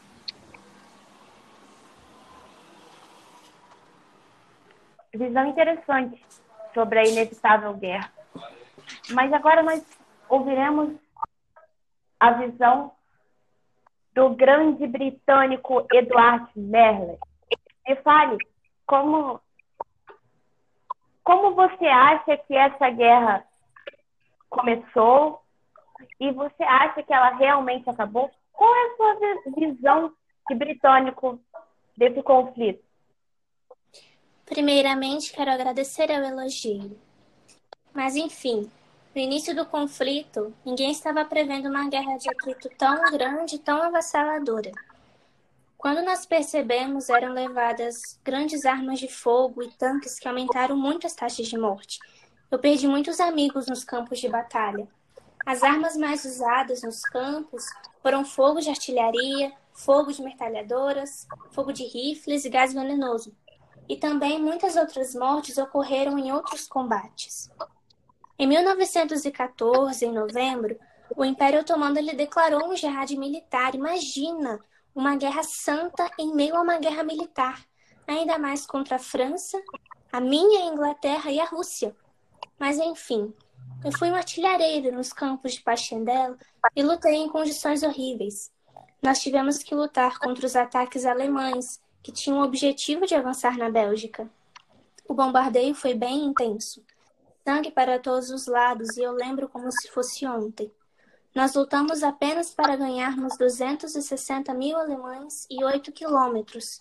Visão 5.15 5.47
interessante 5.47 6.19
sobre 6.75 6.99
a 6.99 7.05
inevitável 7.05 7.75
guerra. 7.75 8.11
Mas 9.11 9.33
agora 9.33 9.63
nós 9.63 9.85
ouviremos 10.29 10.97
a 12.19 12.33
visão 12.33 12.93
do 14.15 14.31
grande 14.31 14.87
britânico 14.87 15.87
Edward 15.93 16.49
Merlin. 16.57 17.19
Me 17.87 17.97
fale, 17.97 18.39
como, 18.87 19.41
como 21.25 21.55
você 21.55 21.87
acha 21.87 22.37
que 22.37 22.55
essa 22.55 22.91
guerra 22.91 23.45
começou 24.49 25.43
e 26.21 26.31
você 26.33 26.63
acha 26.63 27.03
que 27.03 27.13
ela 27.13 27.31
realmente 27.31 27.89
acabou? 27.89 28.31
Qual 28.53 28.73
é 28.75 28.87
a 28.87 28.97
sua 28.97 29.55
visão 29.57 30.13
de 30.49 30.55
britânico 30.55 31.41
desse 31.97 32.23
conflito? 32.23 32.85
Primeiramente, 34.53 35.33
quero 35.33 35.51
agradecer 35.51 36.12
ao 36.12 36.23
elogio. 36.23 36.95
Mas, 37.95 38.17
enfim, 38.17 38.71
no 39.15 39.21
início 39.23 39.57
do 39.57 39.65
conflito, 39.65 40.53
ninguém 40.62 40.91
estava 40.91 41.25
prevendo 41.25 41.71
uma 41.71 41.88
guerra 41.88 42.19
de 42.19 42.29
atrito 42.29 42.69
tão 42.77 43.01
grande 43.11 43.59
tão 43.59 43.81
avassaladora. 43.81 44.71
Quando 45.79 46.05
nós 46.05 46.27
percebemos, 46.27 47.09
eram 47.09 47.33
levadas 47.33 48.21
grandes 48.23 48.67
armas 48.67 49.01
de 49.01 49.09
fogo 49.09 49.62
e 49.62 49.71
tanques 49.71 50.19
que 50.19 50.29
aumentaram 50.29 50.77
muito 50.77 51.07
as 51.07 51.15
taxas 51.15 51.47
de 51.47 51.57
morte. 51.57 51.99
Eu 52.51 52.59
perdi 52.59 52.87
muitos 52.87 53.21
amigos 53.21 53.69
nos 53.69 53.83
campos 53.85 54.19
de 54.19 54.29
batalha. 54.29 54.87
As 55.47 55.62
armas 55.62 55.97
mais 55.97 56.27
usadas 56.27 56.83
nos 56.83 57.01
campos 57.01 57.65
foram 58.03 58.23
fogo 58.23 58.61
de 58.61 58.69
artilharia, 58.69 59.51
fogo 59.73 60.12
de 60.12 60.21
metralhadoras, 60.21 61.27
fogo 61.53 61.73
de 61.73 61.85
rifles 61.85 62.45
e 62.45 62.51
gás 62.51 62.75
venenoso, 62.75 63.35
e 63.88 63.97
também 63.97 64.40
muitas 64.40 64.77
outras 64.77 65.14
mortes 65.14 65.59
ocorreram 65.59 66.18
em 66.18 66.33
outros 66.33 66.66
combates. 66.66 67.51
Em 68.38 68.47
1914, 68.47 70.05
em 70.05 70.12
novembro, 70.12 70.79
o 71.16 71.25
Império 71.25 71.61
Otomano 71.61 71.99
ele 71.99 72.14
declarou 72.14 72.71
um 72.71 72.77
jihad 72.77 73.11
militar. 73.16 73.75
Imagina 73.75 74.61
uma 74.95 75.16
guerra 75.16 75.42
santa 75.42 76.11
em 76.18 76.35
meio 76.35 76.57
a 76.57 76.62
uma 76.62 76.79
guerra 76.79 77.03
militar, 77.03 77.64
ainda 78.07 78.38
mais 78.38 78.66
contra 78.66 78.97
a 78.97 78.99
França, 78.99 79.61
a 80.11 80.21
minha 80.21 80.66
Inglaterra 80.66 81.31
e 81.31 81.40
a 81.40 81.45
Rússia. 81.45 81.95
Mas 82.59 82.79
enfim, 82.79 83.33
eu 83.85 83.92
fui 83.92 84.11
um 84.11 84.14
artilhareiro 84.14 84.92
nos 84.92 85.12
campos 85.12 85.55
de 85.55 85.61
Passchendaele 85.62 86.37
e 86.75 86.83
lutei 86.83 87.14
em 87.14 87.29
condições 87.29 87.83
horríveis. 87.83 88.53
Nós 89.03 89.18
tivemos 89.21 89.59
que 89.59 89.75
lutar 89.75 90.18
contra 90.18 90.47
os 90.47 90.55
ataques 90.55 91.05
alemães, 91.05 91.81
que 92.03 92.12
tinha 92.12 92.37
o 92.37 92.43
objetivo 92.43 93.07
de 93.07 93.15
avançar 93.15 93.57
na 93.57 93.71
Bélgica. 93.71 94.29
O 95.09 95.15
bombardeio 95.15 95.75
foi 95.75 95.95
bem 95.95 96.25
intenso. 96.25 96.85
Sangue 97.45 97.71
para 97.71 97.99
todos 97.99 98.31
os 98.31 98.47
lados 98.47 98.97
e 98.97 99.03
eu 99.03 99.12
lembro 99.12 99.49
como 99.49 99.71
se 99.71 99.88
fosse 99.88 100.27
ontem. 100.27 100.71
Nós 101.35 101.55
lutamos 101.55 102.03
apenas 102.03 102.51
para 102.51 102.77
ganharmos 102.77 103.37
260 103.38 104.53
mil 104.55 104.77
alemães 104.77 105.47
e 105.51 105.65
8 105.65 105.91
quilômetros. 105.91 106.81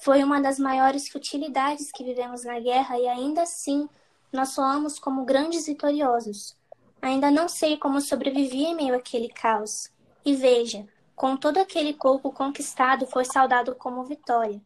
Foi 0.00 0.22
uma 0.24 0.40
das 0.40 0.58
maiores 0.58 1.08
futilidades 1.08 1.92
que 1.92 2.02
vivemos 2.02 2.44
na 2.44 2.58
guerra 2.58 2.98
e 2.98 3.06
ainda 3.06 3.42
assim 3.42 3.88
nós 4.32 4.50
soamos 4.50 4.98
como 4.98 5.24
grandes 5.24 5.66
vitoriosos. 5.66 6.56
Ainda 7.00 7.30
não 7.30 7.48
sei 7.48 7.76
como 7.76 8.00
sobrevivi 8.00 8.64
em 8.64 8.74
meio 8.74 8.96
àquele 8.96 9.28
caos. 9.28 9.90
E 10.24 10.34
veja, 10.34 10.86
com 11.14 11.36
todo 11.36 11.58
aquele 11.58 11.94
corpo 11.94 12.32
conquistado, 12.32 13.06
foi 13.06 13.24
saudado 13.24 13.74
como 13.74 14.04
vitória. 14.04 14.60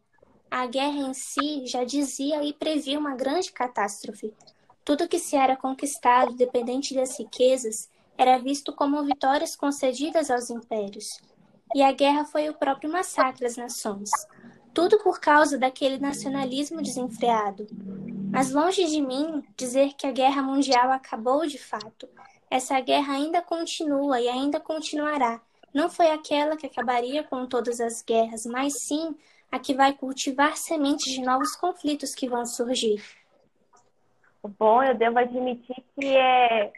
A 0.49 0.65
guerra 0.65 0.97
em 0.97 1.13
si 1.13 1.67
já 1.67 1.83
dizia 1.83 2.43
e 2.43 2.53
previa 2.53 2.97
uma 2.97 3.15
grande 3.15 3.51
catástrofe. 3.51 4.33
Tudo 4.83 5.07
que 5.07 5.19
se 5.19 5.35
era 5.35 5.55
conquistado, 5.55 6.33
dependente 6.33 6.95
das 6.95 7.19
riquezas, 7.19 7.87
era 8.17 8.39
visto 8.39 8.73
como 8.73 9.03
vitórias 9.03 9.55
concedidas 9.55 10.31
aos 10.31 10.49
impérios. 10.49 11.21
E 11.75 11.83
a 11.83 11.91
guerra 11.91 12.25
foi 12.25 12.49
o 12.49 12.55
próprio 12.55 12.91
massacre 12.91 13.45
às 13.45 13.55
nações. 13.55 14.09
Tudo 14.73 14.97
por 15.03 15.19
causa 15.19 15.57
daquele 15.57 15.99
nacionalismo 15.99 16.81
desenfreado. 16.81 17.67
Mas 18.31 18.51
longe 18.51 18.85
de 18.85 19.01
mim 19.01 19.43
dizer 19.55 19.93
que 19.93 20.07
a 20.07 20.11
guerra 20.11 20.41
mundial 20.41 20.91
acabou 20.91 21.45
de 21.45 21.59
fato. 21.59 22.09
Essa 22.49 22.79
guerra 22.79 23.13
ainda 23.13 23.41
continua 23.41 24.19
e 24.19 24.27
ainda 24.27 24.59
continuará. 24.59 25.39
Não 25.73 25.89
foi 25.89 26.11
aquela 26.11 26.57
que 26.57 26.65
acabaria 26.65 27.23
com 27.23 27.45
todas 27.45 27.79
as 27.79 28.01
guerras, 28.01 28.45
mas 28.45 28.81
sim 28.81 29.15
a 29.51 29.59
que 29.59 29.73
vai 29.73 29.93
cultivar 29.93 30.57
sementes 30.57 31.11
de 31.13 31.21
novos 31.21 31.55
conflitos 31.55 32.13
que 32.13 32.29
vão 32.29 32.45
surgir. 32.45 33.03
Bom, 34.57 34.81
eu 34.83 34.95
devo 34.95 35.19
admitir 35.19 35.83
que 35.95 36.15
é 36.15 36.71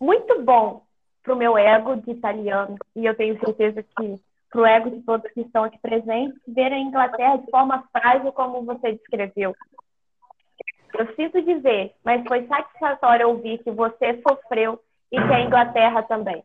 muito 0.00 0.42
bom 0.42 0.82
para 1.22 1.32
o 1.32 1.36
meu 1.36 1.56
ego 1.56 1.96
de 1.96 2.10
italiano, 2.10 2.76
e 2.96 3.06
eu 3.06 3.14
tenho 3.14 3.38
certeza 3.38 3.82
que 3.82 4.20
para 4.50 4.60
o 4.60 4.66
ego 4.66 4.90
de 4.90 5.00
todos 5.02 5.30
que 5.32 5.40
estão 5.40 5.64
aqui 5.64 5.78
presentes, 5.78 6.38
ver 6.46 6.72
a 6.72 6.78
Inglaterra 6.78 7.36
de 7.36 7.50
forma 7.50 7.88
frágil 7.90 8.32
como 8.32 8.62
você 8.62 8.92
descreveu. 8.92 9.54
Eu 10.94 11.14
sinto 11.14 11.40
dizer, 11.40 11.94
mas 12.04 12.22
foi 12.26 12.46
satisfatório 12.46 13.28
ouvir 13.28 13.62
que 13.62 13.70
você 13.70 14.20
sofreu 14.28 14.78
e 15.10 15.16
que 15.16 15.32
a 15.32 15.40
Inglaterra 15.40 16.02
também. 16.02 16.44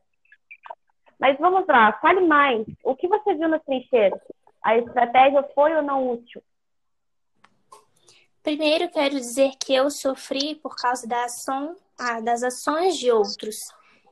Mas 1.19 1.37
vamos 1.39 1.65
lá, 1.67 1.93
fale 1.93 2.21
mais. 2.21 2.65
O 2.83 2.95
que 2.95 3.07
você 3.07 3.33
viu 3.33 3.47
nas 3.47 3.63
trincheiras? 3.63 4.19
A 4.63 4.77
estratégia 4.77 5.43
foi 5.55 5.75
ou 5.75 5.81
não 5.81 6.11
útil? 6.11 6.41
Primeiro, 8.43 8.89
quero 8.89 9.15
dizer 9.15 9.51
que 9.59 9.73
eu 9.73 9.89
sofri 9.89 10.55
por 10.55 10.75
causa 10.75 11.07
da 11.07 11.25
ação, 11.25 11.75
ah, 11.99 12.21
das 12.21 12.43
ações 12.43 12.97
de 12.97 13.11
outros. 13.11 13.57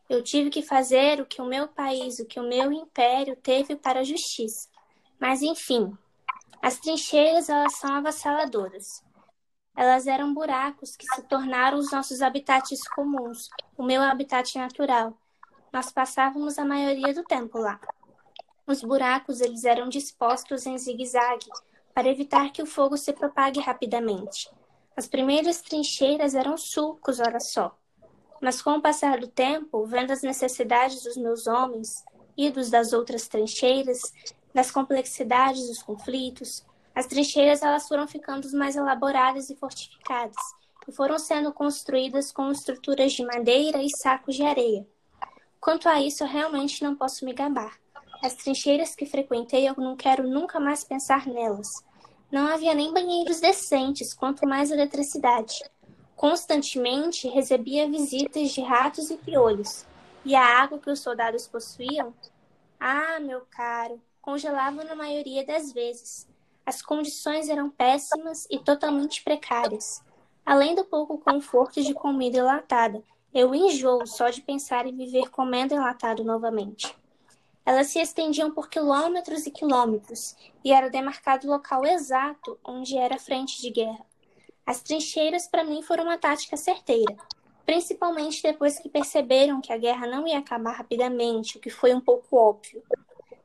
Eu 0.09 0.21
tive 0.23 0.49
que 0.49 0.61
fazer 0.61 1.21
o 1.21 1.25
que 1.25 1.41
o 1.41 1.45
meu 1.45 1.67
país, 1.67 2.19
o 2.19 2.25
que 2.25 2.39
o 2.39 2.47
meu 2.47 2.71
império 2.71 3.35
teve 3.35 3.75
para 3.75 4.01
a 4.01 4.03
justiça. 4.03 4.67
Mas, 5.19 5.41
enfim, 5.41 5.97
as 6.61 6.79
trincheiras 6.79 7.47
elas 7.49 7.75
são 7.77 7.93
avassaladoras. 7.93 9.03
Elas 9.75 10.07
eram 10.07 10.33
buracos 10.33 10.95
que 10.95 11.05
se 11.13 11.21
tornaram 11.23 11.77
os 11.77 11.91
nossos 11.91 12.21
habitats 12.21 12.87
comuns, 12.89 13.49
o 13.77 13.83
meu 13.83 14.01
habitat 14.01 14.57
natural. 14.57 15.17
Nós 15.75 15.91
passávamos 15.91 16.57
a 16.57 16.63
maioria 16.63 17.13
do 17.13 17.21
tempo 17.21 17.57
lá. 17.57 17.77
Os 18.65 18.81
buracos 18.81 19.41
eles 19.41 19.65
eram 19.65 19.89
dispostos 19.89 20.65
em 20.65 20.77
zigue-zague 20.77 21.49
para 21.93 22.07
evitar 22.07 22.49
que 22.53 22.61
o 22.61 22.65
fogo 22.65 22.95
se 22.95 23.11
propague 23.11 23.59
rapidamente. 23.59 24.49
As 24.95 25.05
primeiras 25.05 25.61
trincheiras 25.61 26.33
eram 26.33 26.55
sulcos, 26.55 27.19
ora 27.19 27.41
só. 27.41 27.77
Mas 28.41 28.61
com 28.61 28.77
o 28.77 28.81
passar 28.81 29.19
do 29.19 29.27
tempo, 29.27 29.85
vendo 29.85 30.11
as 30.11 30.21
necessidades 30.21 31.03
dos 31.03 31.17
meus 31.17 31.45
homens 31.45 32.05
e 32.37 32.49
dos 32.49 32.69
das 32.69 32.93
outras 32.93 33.27
trincheiras, 33.27 34.13
das 34.53 34.71
complexidades 34.71 35.67
dos 35.67 35.83
conflitos, 35.83 36.65
as 36.95 37.05
trincheiras 37.05 37.61
elas 37.61 37.85
foram 37.85 38.07
ficando 38.07 38.49
mais 38.57 38.77
elaboradas 38.77 39.49
e 39.49 39.57
fortificadas, 39.57 40.37
e 40.87 40.93
foram 40.93 41.19
sendo 41.19 41.51
construídas 41.51 42.31
com 42.31 42.49
estruturas 42.49 43.11
de 43.11 43.25
madeira 43.25 43.83
e 43.83 43.89
sacos 43.89 44.37
de 44.37 44.43
areia. 44.43 44.87
Quanto 45.59 45.89
a 45.89 46.01
isso, 46.01 46.23
realmente 46.25 46.83
não 46.83 46.95
posso 46.95 47.25
me 47.25 47.33
gabar. 47.33 47.77
As 48.23 48.35
trincheiras 48.35 48.95
que 48.95 49.05
frequentei, 49.05 49.67
eu 49.67 49.75
não 49.77 49.95
quero 49.95 50.27
nunca 50.27 50.59
mais 50.59 50.83
pensar 50.83 51.27
nelas. 51.27 51.83
Não 52.31 52.47
havia 52.47 52.73
nem 52.73 52.93
banheiros 52.93 53.39
decentes, 53.39 54.13
quanto 54.13 54.47
mais 54.47 54.71
eletricidade. 54.71 55.63
Constantemente 56.15 57.27
recebia 57.27 57.89
visitas 57.89 58.51
de 58.51 58.61
ratos 58.61 59.09
e 59.09 59.17
piolhos. 59.17 59.85
E 60.23 60.33
a 60.33 60.43
água 60.43 60.79
que 60.79 60.89
os 60.89 60.99
soldados 60.99 61.47
possuíam, 61.47 62.13
ah, 62.79 63.19
meu 63.19 63.41
caro, 63.49 64.01
congelava 64.21 64.83
na 64.83 64.95
maioria 64.95 65.45
das 65.45 65.71
vezes. 65.71 66.27
As 66.65 66.81
condições 66.81 67.47
eram 67.47 67.69
péssimas 67.69 68.47
e 68.49 68.57
totalmente 68.57 69.23
precárias. 69.23 70.03
Além 70.43 70.73
do 70.73 70.83
pouco 70.83 71.17
conforto 71.19 71.81
de 71.81 71.93
comida 71.93 72.39
enlatada, 72.39 73.03
eu 73.35 73.53
enjoo 73.53 74.07
só 74.07 74.29
de 74.29 74.41
pensar 74.41 74.87
em 74.87 74.95
viver 74.95 75.29
comendo 75.29 75.73
enlatado 75.73 76.23
novamente. 76.23 76.95
Elas 77.65 77.87
se 77.87 77.99
estendiam 77.99 78.49
por 78.49 78.69
quilômetros 78.69 79.45
e 79.45 79.51
quilômetros, 79.51 80.37
e 80.63 80.71
era 80.71 80.89
demarcado 80.89 81.45
o 81.45 81.51
local 81.51 81.85
exato 81.85 82.57
onde 82.63 82.97
era 82.97 83.15
a 83.15 83.19
frente 83.19 83.61
de 83.61 83.69
guerra. 83.69 84.05
As 84.65 84.81
trincheiras 84.81 85.47
para 85.47 85.65
mim 85.65 85.81
foram 85.81 86.05
uma 86.05 86.17
tática 86.17 86.55
certeira, 86.55 87.13
principalmente 87.65 88.41
depois 88.41 88.79
que 88.79 88.87
perceberam 88.87 89.59
que 89.59 89.73
a 89.73 89.77
guerra 89.77 90.07
não 90.07 90.25
ia 90.25 90.37
acabar 90.37 90.71
rapidamente, 90.71 91.57
o 91.57 91.59
que 91.59 91.69
foi 91.69 91.93
um 91.93 91.99
pouco 91.99 92.37
óbvio. 92.37 92.81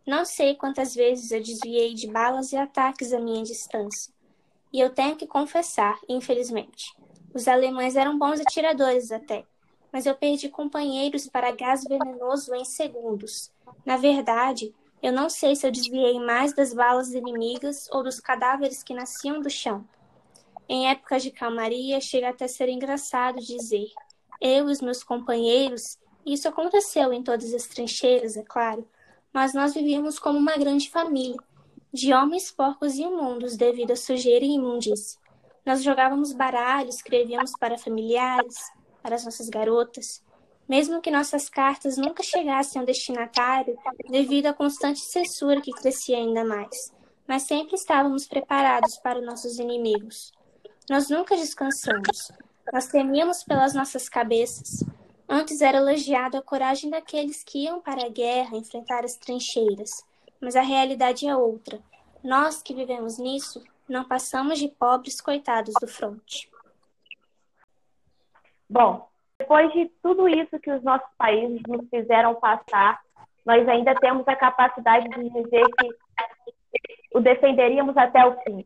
Não 0.06 0.24
sei 0.24 0.54
quantas 0.54 0.94
vezes 0.94 1.32
eu 1.32 1.42
desviei 1.42 1.94
de 1.94 2.06
balas 2.06 2.52
e 2.52 2.56
ataques 2.56 3.12
à 3.12 3.18
minha 3.18 3.42
distância. 3.42 4.12
E 4.72 4.78
eu 4.78 4.90
tenho 4.90 5.16
que 5.16 5.26
confessar, 5.26 5.98
infelizmente, 6.08 6.94
os 7.34 7.48
alemães 7.48 7.96
eram 7.96 8.16
bons 8.16 8.38
atiradores 8.38 9.10
até, 9.10 9.44
mas 9.92 10.06
eu 10.06 10.14
perdi 10.14 10.48
companheiros 10.48 11.28
para 11.28 11.50
gás 11.50 11.84
venenoso 11.84 12.54
em 12.54 12.64
segundos. 12.64 13.50
Na 13.84 13.96
verdade, 13.96 14.74
eu 15.02 15.12
não 15.12 15.30
sei 15.30 15.56
se 15.56 15.66
eu 15.66 15.72
desviei 15.72 16.18
mais 16.18 16.52
das 16.52 16.74
balas 16.74 17.12
inimigas 17.12 17.88
ou 17.90 18.02
dos 18.02 18.20
cadáveres 18.20 18.82
que 18.82 18.94
nasciam 18.94 19.40
do 19.40 19.48
chão. 19.48 19.84
Em 20.68 20.88
épocas 20.88 21.22
de 21.22 21.30
calmaria, 21.30 22.00
chega 22.00 22.28
até 22.28 22.46
ser 22.46 22.68
engraçado 22.68 23.40
dizer: 23.40 23.88
eu 24.40 24.68
e 24.68 24.72
os 24.72 24.80
meus 24.80 25.02
companheiros, 25.02 25.98
isso 26.24 26.48
aconteceu 26.48 27.12
em 27.12 27.22
todas 27.22 27.52
as 27.54 27.66
trincheiras, 27.66 28.36
é 28.36 28.42
claro, 28.42 28.86
mas 29.32 29.54
nós 29.54 29.74
vivíamos 29.74 30.18
como 30.18 30.38
uma 30.38 30.56
grande 30.56 30.88
família, 30.90 31.36
de 31.92 32.12
homens 32.12 32.50
porcos 32.50 32.94
e 32.94 33.02
imundos 33.02 33.56
devido 33.56 33.92
à 33.92 33.96
sujeira 33.96 34.44
e 34.44 34.50
imundície. 34.54 35.18
Nós 35.64 35.82
jogávamos 35.82 36.32
baralho, 36.32 36.88
escrevíamos 36.88 37.52
para 37.58 37.78
familiares, 37.78 38.70
para 39.02 39.14
as 39.14 39.24
nossas 39.24 39.48
garotas, 39.48 40.22
mesmo 40.68 41.00
que 41.00 41.10
nossas 41.10 41.48
cartas 41.48 41.96
nunca 41.96 42.22
chegassem 42.22 42.80
ao 42.80 42.86
destinatário 42.86 43.76
devido 44.08 44.46
à 44.46 44.52
constante 44.54 45.00
censura 45.00 45.60
que 45.60 45.72
crescia 45.72 46.16
ainda 46.16 46.44
mais, 46.44 46.92
mas 47.26 47.42
sempre 47.42 47.74
estávamos 47.74 48.26
preparados 48.26 48.96
para 48.98 49.20
nossos 49.20 49.58
inimigos. 49.58 50.32
Nós 50.88 51.08
nunca 51.08 51.36
descansamos. 51.36 52.32
Nós 52.72 52.86
temíamos 52.86 53.44
pelas 53.44 53.74
nossas 53.74 54.08
cabeças. 54.08 54.84
Antes 55.28 55.60
era 55.60 55.78
elogiado 55.78 56.36
a 56.36 56.42
coragem 56.42 56.90
daqueles 56.90 57.44
que 57.44 57.64
iam 57.64 57.80
para 57.80 58.06
a 58.06 58.08
guerra 58.08 58.56
enfrentar 58.56 59.04
as 59.04 59.14
trincheiras, 59.14 59.90
mas 60.40 60.56
a 60.56 60.62
realidade 60.62 61.26
é 61.26 61.36
outra. 61.36 61.80
Nós 62.22 62.60
que 62.62 62.74
vivemos 62.74 63.18
nisso 63.18 63.62
não 63.88 64.04
passamos 64.04 64.58
de 64.58 64.68
pobres 64.68 65.20
coitados 65.20 65.74
do 65.80 65.86
fronte. 65.86 66.49
Bom, 68.70 69.08
depois 69.36 69.72
de 69.72 69.90
tudo 70.00 70.28
isso 70.28 70.60
que 70.60 70.70
os 70.70 70.80
nossos 70.84 71.08
países 71.18 71.60
nos 71.66 71.88
fizeram 71.88 72.36
passar, 72.36 73.00
nós 73.44 73.68
ainda 73.68 73.96
temos 73.96 74.26
a 74.28 74.36
capacidade 74.36 75.08
de 75.08 75.28
dizer 75.28 75.64
que 75.78 75.88
o 77.12 77.20
defenderíamos 77.20 77.96
até 77.96 78.24
o 78.24 78.40
fim. 78.42 78.64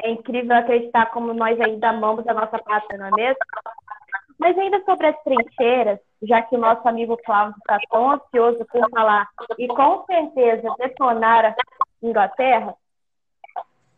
É 0.00 0.10
incrível 0.10 0.56
acreditar 0.56 1.06
como 1.06 1.34
nós 1.34 1.60
ainda 1.60 1.90
amamos 1.90 2.26
a 2.28 2.34
nossa 2.34 2.56
pátria, 2.58 2.98
não 2.98 3.06
é 3.06 3.10
mesmo? 3.10 3.40
Mas 4.38 4.56
ainda 4.56 4.80
sobre 4.84 5.08
as 5.08 5.22
trincheiras, 5.24 5.98
já 6.22 6.42
que 6.42 6.54
o 6.54 6.58
nosso 6.58 6.86
amigo 6.88 7.16
Cláudio 7.24 7.56
está 7.58 7.78
tão 7.90 8.12
ansioso 8.12 8.64
por 8.66 8.88
falar 8.90 9.28
e 9.58 9.66
com 9.66 10.04
certeza 10.04 10.72
detonar 10.78 11.46
a 11.46 11.54
Inglaterra, 12.00 12.74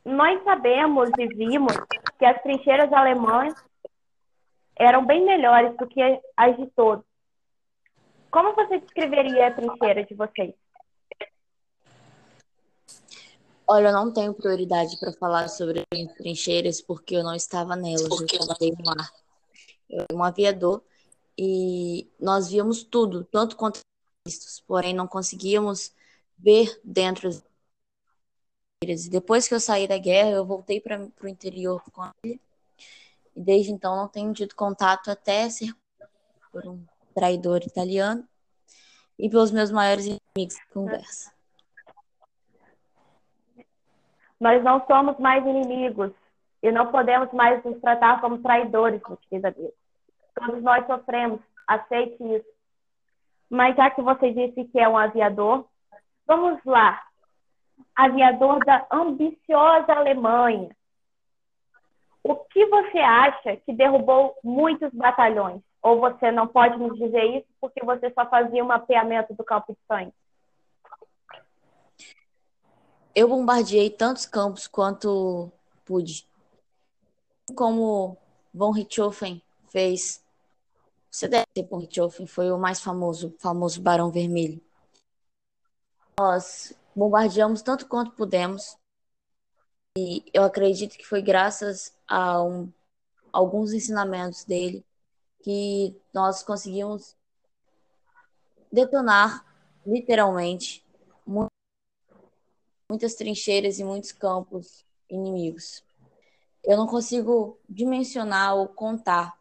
nós 0.04 0.42
sabemos 0.44 1.11
e 1.18 1.26
vimos 1.28 1.74
que 2.18 2.24
as 2.24 2.40
trincheiras 2.42 2.92
alemãs 2.92 3.54
eram 4.76 5.06
bem 5.06 5.24
melhores 5.24 5.76
do 5.76 5.87
que 5.87 6.00
as 6.37 6.56
de 6.56 6.66
todos. 6.68 7.04
Como 8.30 8.54
você 8.54 8.80
descreveria 8.80 9.48
a 9.48 9.52
trincheira 9.52 10.04
de 10.04 10.14
vocês? 10.14 10.54
Olha, 13.66 13.88
eu 13.88 13.92
não 13.92 14.12
tenho 14.12 14.34
prioridade 14.34 14.98
para 14.98 15.12
falar 15.12 15.48
sobre 15.48 15.84
trincheiras 16.16 16.82
porque 16.82 17.16
eu 17.16 17.22
não 17.22 17.34
estava 17.34 17.76
nelas, 17.76 18.08
porque 18.08 18.37
eu 18.37 18.40
estava 18.40 18.58
no 18.60 18.84
mar. 18.84 19.12
Eu 19.88 20.04
era 20.08 20.18
um 20.18 20.24
aviador 20.24 20.82
e 21.38 22.10
nós 22.20 22.50
víamos 22.50 22.82
tudo, 22.82 23.24
tanto 23.24 23.56
quanto 23.56 23.80
vistos, 24.26 24.60
porém 24.66 24.92
não 24.92 25.06
conseguíamos 25.06 25.94
ver 26.37 26.78
dentro 26.84 27.30
das 27.30 27.42
trincheiras. 28.80 29.06
E 29.06 29.10
depois 29.10 29.48
que 29.48 29.54
eu 29.54 29.60
saí 29.60 29.87
da 29.87 29.96
guerra, 29.96 30.30
eu 30.30 30.44
voltei 30.44 30.80
para 30.80 31.08
o 31.22 31.28
interior 31.28 31.82
com 31.92 32.10
ele 32.24 32.40
e 33.35 33.40
desde 33.40 33.73
então 33.73 33.97
não 33.97 34.09
tenho 34.09 34.33
tido 34.33 34.55
contato 34.55 35.11
até 35.11 35.49
ser 35.49 35.75
por 36.53 36.66
um 36.66 36.85
traidor 37.14 37.62
italiano 37.62 38.27
e 39.18 39.29
pelos 39.29 39.51
meus 39.51 39.70
maiores 39.70 40.07
inimigos 40.07 40.57
de 40.57 40.66
conversa. 40.73 41.33
Nós 44.40 44.62
não 44.62 44.85
somos 44.87 45.18
mais 45.18 45.44
inimigos 45.44 46.12
e 46.62 46.70
não 46.70 46.90
podemos 46.90 47.33
mais 47.33 47.62
nos 47.64 47.81
tratar 47.81 48.20
como 48.20 48.38
traidores, 48.38 49.01
querida 49.29 49.51
Deus. 49.51 49.73
Todos 50.35 50.62
nós 50.62 50.87
sofremos, 50.87 51.40
aceite 51.66 52.16
isso. 52.20 52.55
Mas 53.49 53.77
já 53.77 53.90
que 53.90 54.03
você 54.03 54.33
disse 54.33 54.64
que 54.64 54.79
é 54.79 54.88
um 54.88 54.99
aviador, 54.99 55.66
vamos 56.27 56.62
lá. 56.64 57.03
Aviador 57.94 58.64
da 58.64 58.87
ambiciosa 58.90 59.92
Alemanha. 59.92 60.75
O 62.26 62.37
que 62.37 62.64
você 62.66 62.98
acha 62.98 63.56
que 63.58 63.74
derrubou 63.74 64.34
muitos 64.42 64.90
batalhões? 64.94 65.60
Ou 65.82 66.00
você 66.00 66.32
não 66.32 66.48
pode 66.48 66.78
nos 66.78 66.98
dizer 66.98 67.22
isso 67.37 67.46
porque 67.60 67.84
você 67.84 68.10
só 68.14 68.26
fazia 68.30 68.64
um 68.64 68.68
mapeamento 68.68 69.34
do 69.34 69.44
campo 69.44 69.74
de 69.74 69.78
sangue? 69.87 70.14
Eu 73.14 73.28
bombardeei 73.28 73.90
tantos 73.90 74.24
campos 74.24 74.66
quanto 74.66 75.52
pude. 75.84 76.26
Como 77.54 78.16
von 78.54 78.70
Richthofen 78.70 79.42
fez. 79.68 80.24
Você 81.10 81.28
deve 81.28 81.44
ter 81.52 81.64
von 81.64 81.76
Richthofen, 81.76 82.26
foi 82.26 82.50
o 82.50 82.56
mais 82.56 82.80
famoso, 82.80 83.37
famoso 83.38 83.82
Barão 83.82 84.10
Vermelho. 84.10 84.62
Nós 86.18 86.72
bombardeamos 86.96 87.60
tanto 87.60 87.87
quanto 87.87 88.12
pudemos. 88.12 88.78
E 89.96 90.24
eu 90.35 90.42
acredito 90.42 90.98
que 90.98 91.07
foi 91.07 91.22
graças 91.22 91.96
a 92.09 92.42
um, 92.42 92.68
alguns 93.33 93.72
ensinamentos 93.72 94.44
dele 94.44 94.85
que 95.40 95.96
nós 96.12 96.42
conseguimos 96.42 97.16
detonar, 98.72 99.46
literalmente, 99.87 100.85
muitas 102.90 103.14
trincheiras 103.14 103.78
e 103.78 103.85
muitos 103.85 104.11
campos 104.11 104.85
inimigos. 105.09 105.85
Eu 106.64 106.76
não 106.76 106.88
consigo 106.88 107.57
dimensionar 107.68 108.57
ou 108.57 108.66
contar, 108.66 109.38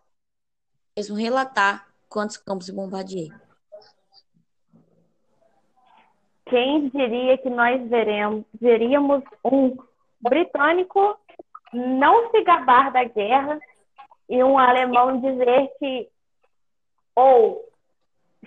mesmo 0.95 1.15
relatar 1.15 1.91
quantos 2.07 2.37
campos 2.37 2.69
bombardeei. 2.69 3.31
Quem 6.45 6.89
diria 6.89 7.39
que 7.39 7.49
nós 7.49 7.89
veremos, 7.89 8.45
veríamos 8.61 9.23
um 9.43 9.75
britânico 10.23 11.17
não 11.73 12.31
se 12.31 12.43
gabar 12.43 12.91
da 12.91 13.03
guerra 13.03 13.59
e 14.29 14.43
um 14.43 14.57
alemão 14.57 15.19
dizer 15.19 15.71
que 15.79 16.09
ou 17.15 17.63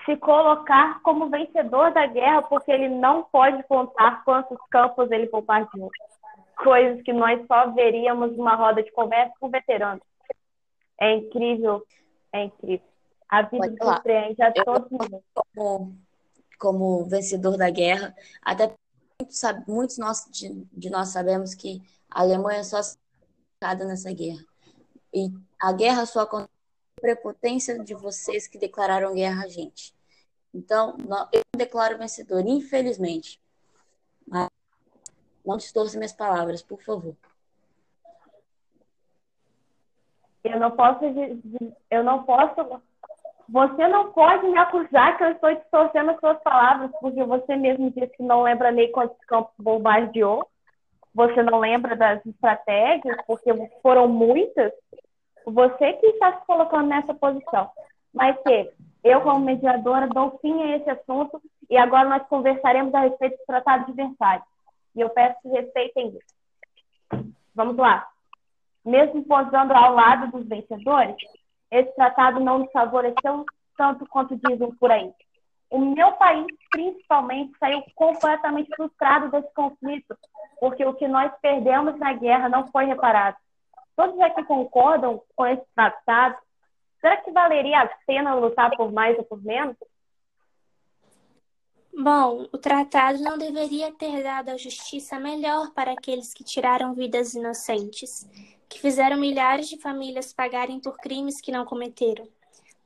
se 0.05 0.17
colocar 0.17 1.01
como 1.03 1.31
vencedor 1.31 1.93
da 1.93 2.07
guerra 2.07 2.43
porque 2.43 2.71
ele 2.71 2.89
não 2.89 3.25
pode 3.25 3.62
contar 3.65 4.25
quantos 4.25 4.59
campos 4.71 5.11
ele 5.11 5.29
bombardeou. 5.29 5.91
Coisas 6.57 7.03
que 7.03 7.12
nós 7.12 7.45
só 7.47 7.71
veríamos 7.71 8.37
numa 8.37 8.55
roda 8.55 8.83
de 8.83 8.91
conversa 8.93 9.35
com 9.39 9.51
veteranos. 9.51 10.03
É 10.99 11.12
incrível, 11.15 11.85
é 12.33 12.45
incrível. 12.45 12.87
A 13.29 13.43
vida 13.43 13.75
surpreende 13.81 14.43
a 14.43 14.53
todos 14.53 14.89
como, 15.35 15.97
como 16.59 17.05
vencedor 17.05 17.57
da 17.57 17.69
guerra, 17.71 18.15
até 18.43 18.73
muitos, 19.67 19.99
nós, 19.99 20.27
de, 20.31 20.67
de 20.73 20.91
nós 20.91 21.09
sabemos 21.09 21.55
que 21.55 21.83
a 22.11 22.21
Alemanha 22.21 22.62
só 22.65 22.81
cada 23.61 23.85
nessa 23.85 24.12
guerra. 24.12 24.45
E 25.12 25.33
a 25.61 25.73
guerra 25.73 26.07
só 26.07 26.21
acontece 26.21 26.51
por 26.95 27.03
prepotência 27.03 27.83
de 27.83 27.95
vocês 27.95 28.47
que 28.47 28.59
declararam 28.59 29.15
guerra 29.15 29.45
a 29.45 29.49
gente. 29.49 29.95
Então, 30.53 30.97
eu 31.33 31.43
declaro 31.57 31.99
vencedor, 31.99 32.47
infelizmente. 32.47 33.41
Mas 34.27 34.49
não 35.45 35.57
distorça 35.57 35.97
minhas 35.97 36.12
palavras, 36.12 36.62
por 36.62 36.83
favor. 36.83 37.17
Eu 40.43 40.61
não 40.61 40.71
posso, 40.71 41.05
eu 41.91 42.05
não 42.05 42.25
posso, 42.25 42.83
você 43.49 43.89
não 43.89 44.13
pode 44.13 44.47
me 44.47 44.59
acusar 44.59 45.17
que 45.17 45.25
eu 45.25 45.31
estou 45.33 45.55
distorcendo 45.55 46.11
as 46.11 46.21
suas 46.21 46.39
palavras, 46.43 46.91
porque 47.01 47.23
você 47.25 47.57
mesmo 47.57 47.91
disse 47.91 48.09
que 48.17 48.23
não 48.23 48.43
lembra 48.43 48.71
nem 48.71 48.91
quantos 48.91 49.19
campos 49.27 49.55
bombardeou 49.59 50.49
você 51.17 51.43
não 51.43 51.59
lembra 51.59 51.97
das 51.97 52.25
estratégias, 52.27 53.17
porque 53.27 53.51
foram 53.83 54.07
muitas, 54.07 54.71
você 55.47 55.95
que 55.95 56.07
está 56.09 56.39
se 56.39 56.47
colocando 56.47 56.89
nessa 56.89 57.15
posição. 57.15 57.71
Mas 58.13 58.37
que 58.43 58.71
eu, 59.03 59.23
como 59.23 59.41
mediadora, 59.41 60.07
dou 60.09 60.39
fim 60.43 60.63
a 60.63 60.77
esse 60.77 60.91
assunto 60.91 61.41
e 61.71 61.77
agora 61.79 62.07
nós 62.07 62.29
conversaremos 62.29 62.95
a 62.95 63.01
respeito 63.01 63.39
do 63.39 63.47
Tratado 63.47 63.87
de 63.87 63.93
Versalhes. 63.93 64.45
E 64.95 65.01
eu 65.01 65.09
peço 65.09 65.41
que 65.41 65.49
respeitem 65.49 66.09
isso. 66.09 67.25
Vamos 67.55 67.79
lá. 67.79 68.07
Mesmo 68.85 69.25
posando 69.25 69.73
ao 69.73 69.95
lado 69.95 70.31
dos 70.31 70.47
vencedores, 70.47 71.17
esse 71.71 71.95
tratado 71.95 72.41
não 72.41 72.59
nos 72.61 72.73
favoreceu 72.73 73.45
tanto 73.77 74.07
quanto 74.09 74.37
dizem 74.37 74.75
por 74.77 74.91
aí. 74.91 75.13
O 75.71 75.79
meu 75.79 76.13
país, 76.13 76.47
principalmente, 76.71 77.59
saiu 77.59 77.83
completamente 77.95 78.71
frustrado 78.75 79.31
desse 79.31 79.53
conflito, 79.53 80.17
porque 80.61 80.85
o 80.85 80.95
que 80.95 81.09
nós 81.09 81.33
perdemos 81.41 81.99
na 81.99 82.13
guerra 82.13 82.49
não 82.49 82.69
foi 82.69 82.85
reparado. 82.85 83.37
Todos 83.97 84.19
aqui 84.21 84.45
concordam 84.45 85.21
com 85.35 85.47
esse 85.47 85.65
tratado? 85.75 86.37
Será 87.01 87.17
que 87.17 87.31
valeria 87.33 87.81
a 87.83 87.91
pena 88.07 88.35
lutar 88.35 88.71
por 88.77 88.93
mais 88.93 89.19
ou 89.19 89.25
por 89.25 89.43
menos? 89.43 89.77
Bom, 91.99 92.47
o 92.53 92.59
tratado 92.59 93.23
não 93.23 93.39
deveria 93.39 93.91
ter 93.91 94.23
dado 94.23 94.51
a 94.51 94.59
justiça 94.59 95.19
melhor 95.19 95.71
para 95.71 95.93
aqueles 95.93 96.35
que 96.35 96.45
tiraram 96.45 96.93
vidas 96.93 97.33
inocentes, 97.33 98.29
que 98.69 98.79
fizeram 98.79 99.17
milhares 99.17 99.67
de 99.67 99.81
famílias 99.81 100.31
pagarem 100.31 100.79
por 100.79 100.99
crimes 100.99 101.41
que 101.41 101.51
não 101.51 101.65
cometeram. 101.65 102.29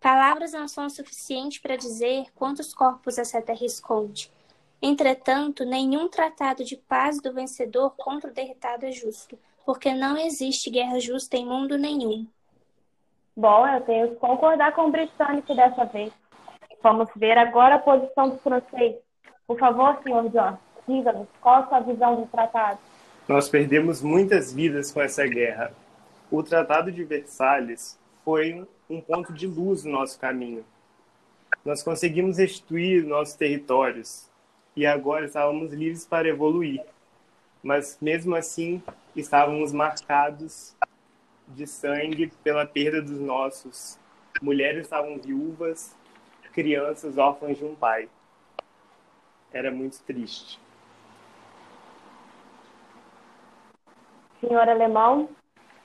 Palavras 0.00 0.52
não 0.52 0.68
são 0.68 0.88
suficientes 0.88 1.58
para 1.58 1.74
dizer 1.74 2.26
quantos 2.36 2.72
corpos 2.72 3.18
essa 3.18 3.42
terra 3.42 3.66
esconde. 3.66 4.32
Entretanto, 4.80 5.64
nenhum 5.64 6.08
tratado 6.08 6.62
de 6.62 6.76
paz 6.76 7.20
do 7.20 7.34
vencedor 7.34 7.92
contra 7.96 8.30
o 8.30 8.32
derrotado 8.32 8.86
é 8.86 8.92
justo, 8.92 9.36
porque 9.66 9.92
não 9.92 10.16
existe 10.16 10.70
guerra 10.70 11.00
justa 11.00 11.36
em 11.36 11.44
mundo 11.44 11.76
nenhum. 11.76 12.28
Bom, 13.36 13.66
eu 13.66 13.80
tenho 13.80 14.10
que 14.10 14.16
concordar 14.16 14.72
com 14.72 14.82
o 14.82 14.90
britânico 14.92 15.52
dessa 15.52 15.84
vez. 15.84 16.12
Vamos 16.82 17.08
ver 17.14 17.36
agora 17.36 17.74
a 17.74 17.78
posição 17.78 18.30
do 18.30 18.38
francês. 18.38 18.96
Por 19.46 19.58
favor, 19.58 19.98
senhor 20.02 20.28
John, 20.30 20.58
diga-nos 20.88 21.28
qual 21.40 21.62
a 21.62 21.68
sua 21.68 21.80
visão 21.80 22.16
do 22.16 22.26
tratado. 22.26 22.78
Nós 23.28 23.48
perdemos 23.48 24.02
muitas 24.02 24.52
vidas 24.52 24.90
com 24.90 25.00
essa 25.00 25.26
guerra. 25.26 25.72
O 26.30 26.42
Tratado 26.42 26.90
de 26.90 27.04
Versalhes 27.04 27.98
foi 28.24 28.66
um 28.88 29.00
ponto 29.00 29.32
de 29.32 29.46
luz 29.46 29.84
no 29.84 29.92
nosso 29.92 30.18
caminho. 30.18 30.64
Nós 31.64 31.82
conseguimos 31.82 32.38
restituir 32.38 33.04
nossos 33.04 33.34
territórios 33.34 34.30
e 34.74 34.86
agora 34.86 35.26
estávamos 35.26 35.72
livres 35.72 36.06
para 36.06 36.28
evoluir. 36.28 36.82
Mas 37.62 37.98
mesmo 38.00 38.34
assim, 38.34 38.82
estávamos 39.14 39.72
marcados 39.72 40.74
de 41.46 41.66
sangue 41.66 42.32
pela 42.42 42.64
perda 42.64 43.02
dos 43.02 43.20
nossos. 43.20 43.98
Mulheres 44.40 44.82
estavam 44.82 45.18
viúvas, 45.18 45.94
crianças 46.60 47.16
órfãs 47.16 47.56
de 47.56 47.64
um 47.64 47.74
pai. 47.74 48.06
Era 49.50 49.70
muito 49.70 49.98
triste. 50.02 50.60
Senhor 54.38 54.68
Alemão, 54.68 55.30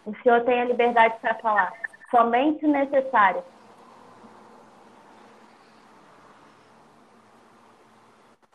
o 0.06 0.14
senhor 0.22 0.44
tem 0.44 0.60
a 0.60 0.66
liberdade 0.66 1.18
para 1.22 1.34
falar 1.36 1.72
somente 2.12 2.68
necessário. 2.68 3.42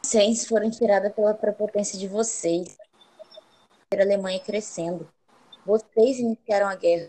Vocês 0.02 0.46
foram 0.46 0.70
tiradas 0.70 1.14
pela 1.14 1.32
prepotência 1.32 1.98
de 1.98 2.06
vocês. 2.06 2.76
A 3.94 4.02
Alemanha 4.02 4.40
crescendo. 4.40 5.08
Vocês 5.64 6.18
iniciaram 6.18 6.68
a 6.68 6.74
guerra. 6.74 7.08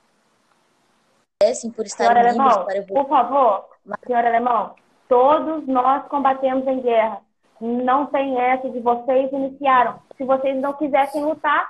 Descem 1.42 1.70
por 1.70 1.86
estar 1.86 2.14
livres 2.14 2.38
Alemão, 2.38 2.66
para 2.66 2.84
Por 2.84 3.10
favor, 3.10 3.70
senhor 4.06 4.26
Alemão, 4.26 4.76
todos 5.12 5.68
nós 5.68 6.08
combatemos 6.08 6.66
em 6.66 6.80
guerra. 6.80 7.22
Não 7.60 8.06
tem 8.06 8.40
essa 8.40 8.70
de 8.70 8.80
vocês 8.80 9.30
iniciaram. 9.34 10.00
Se 10.16 10.24
vocês 10.24 10.56
não 10.62 10.72
quisessem 10.72 11.26
lutar, 11.26 11.68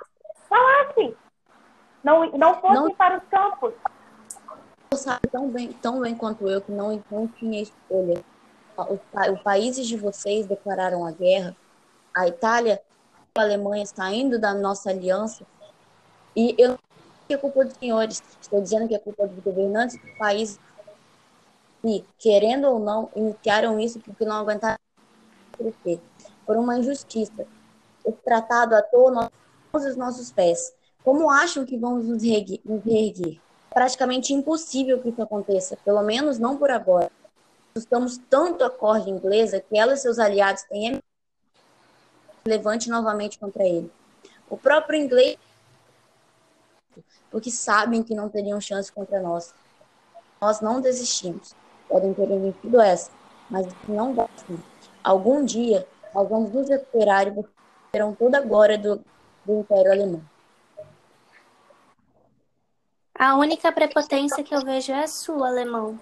falassem. 0.48 1.12
Não, 2.04 2.30
não 2.30 2.54
fossem 2.60 2.84
não... 2.84 2.94
para 2.94 3.18
os 3.18 3.24
campos 3.24 3.74
sabe 4.96 5.26
tão 5.28 5.48
bem, 5.48 5.72
tão 5.72 6.00
bem 6.00 6.14
quanto 6.14 6.46
eu 6.46 6.60
que 6.60 6.70
não, 6.70 7.02
não 7.10 7.26
tinha 7.26 7.62
escolha. 7.62 8.22
Os, 8.76 9.00
os 9.32 9.42
países 9.42 9.86
de 9.86 9.96
vocês 9.96 10.46
declararam 10.46 11.04
a 11.06 11.10
guerra. 11.10 11.56
A 12.14 12.28
Itália, 12.28 12.80
a 13.34 13.40
Alemanha 13.40 13.86
saindo 13.86 14.38
da 14.38 14.54
nossa 14.54 14.90
aliança. 14.90 15.46
E 16.36 16.54
eu 16.58 16.70
não 16.70 16.78
que 17.26 17.34
é 17.34 17.38
culpa 17.38 17.64
dos 17.64 17.74
senhores. 17.74 18.22
Estou 18.40 18.60
dizendo 18.60 18.88
que 18.88 18.94
é 18.94 18.98
culpa 18.98 19.26
dos 19.26 19.42
governantes 19.42 19.98
do 20.00 20.18
país. 20.18 20.58
E, 21.84 22.04
querendo 22.18 22.68
ou 22.68 22.78
não, 22.78 23.10
iniciaram 23.14 23.78
isso 23.78 23.98
porque 24.00 24.24
não 24.24 24.36
aguentaram 24.36 24.78
crescer. 25.56 26.00
Por 26.46 26.56
uma 26.56 26.78
injustiça. 26.78 27.46
O 28.04 28.12
tratado 28.12 28.74
atou 28.74 29.10
nós, 29.10 29.30
os 29.72 29.96
nossos 29.96 30.30
pés. 30.30 30.74
Como 31.04 31.30
acham 31.30 31.64
que 31.64 31.76
vamos 31.76 32.06
nos 32.06 32.22
reerguer? 32.22 33.40
praticamente 33.72 34.34
impossível 34.34 35.00
que 35.00 35.08
isso 35.08 35.22
aconteça, 35.22 35.78
pelo 35.82 36.02
menos 36.02 36.38
não 36.38 36.58
por 36.58 36.70
agora. 36.70 37.10
Estamos 37.74 38.18
tanto 38.28 38.64
a 38.64 38.70
corda 38.70 39.08
inglesa 39.08 39.60
que 39.60 39.78
ela 39.78 39.94
e 39.94 39.96
seus 39.96 40.18
aliados 40.18 40.62
têm 40.64 41.02
levante 42.44 42.90
novamente 42.90 43.38
contra 43.38 43.64
ele. 43.64 43.90
O 44.50 44.58
próprio 44.58 45.00
inglês 45.00 45.38
porque 47.30 47.50
sabem 47.50 48.02
que 48.02 48.14
não 48.14 48.28
teriam 48.28 48.60
chance 48.60 48.92
contra 48.92 49.18
nós. 49.20 49.54
Nós 50.38 50.60
não 50.60 50.82
desistimos. 50.82 51.54
Podem 51.92 52.14
ter 52.14 52.26
vencido 52.26 52.80
essa, 52.80 53.10
mas 53.50 53.68
não 53.86 54.14
basta. 54.14 54.54
Algum 55.04 55.44
dia, 55.44 55.86
nós 56.14 56.26
vamos 56.26 56.50
nos 56.50 56.66
recuperar 56.66 57.28
e 57.28 57.44
terão 57.92 58.14
toda 58.14 58.38
a 58.38 58.40
glória 58.40 58.78
do, 58.78 59.04
do 59.44 59.60
Império 59.60 59.92
Alemão. 59.92 60.22
A 63.14 63.36
única 63.36 63.70
prepotência 63.70 64.42
que 64.42 64.54
eu 64.54 64.64
vejo 64.64 64.90
é 64.90 65.02
a 65.02 65.06
sua, 65.06 65.48
alemão. 65.48 66.00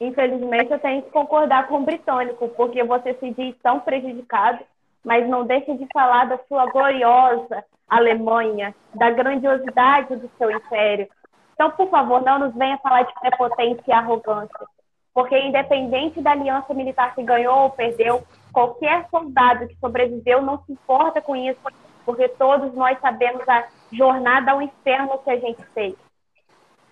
Infelizmente, 0.00 0.70
eu 0.70 0.78
tenho 0.78 1.02
que 1.02 1.10
concordar 1.10 1.66
com 1.66 1.78
o 1.78 1.84
britânico, 1.84 2.48
porque 2.50 2.84
você 2.84 3.12
se 3.14 3.32
diz 3.32 3.56
tão 3.60 3.80
prejudicado, 3.80 4.62
mas 5.02 5.28
não 5.28 5.44
deixa 5.44 5.74
de 5.74 5.88
falar 5.92 6.26
da 6.26 6.38
sua 6.46 6.66
gloriosa 6.66 7.64
Alemanha, 7.88 8.72
da 8.94 9.10
grandiosidade 9.10 10.14
do 10.14 10.30
seu 10.38 10.52
império. 10.52 11.08
Então, 11.54 11.68
por 11.72 11.90
favor, 11.90 12.22
não 12.22 12.38
nos 12.38 12.54
venha 12.54 12.78
falar 12.78 13.02
de 13.02 13.12
prepotência 13.20 13.82
e 13.88 13.92
arrogância, 13.92 14.66
porque 15.16 15.34
independente 15.38 16.20
da 16.20 16.32
aliança 16.32 16.74
militar 16.74 17.14
que 17.14 17.22
ganhou 17.22 17.60
ou 17.60 17.70
perdeu, 17.70 18.22
qualquer 18.52 19.08
soldado 19.08 19.66
que 19.66 19.74
sobreviveu 19.76 20.42
não 20.42 20.62
se 20.62 20.72
importa 20.72 21.22
com 21.22 21.34
isso, 21.34 21.58
porque 22.04 22.28
todos 22.28 22.74
nós 22.74 23.00
sabemos 23.00 23.48
a 23.48 23.66
jornada 23.90 24.52
ao 24.52 24.60
inferno 24.60 25.16
que 25.20 25.30
a 25.30 25.40
gente 25.40 25.64
fez. 25.72 25.94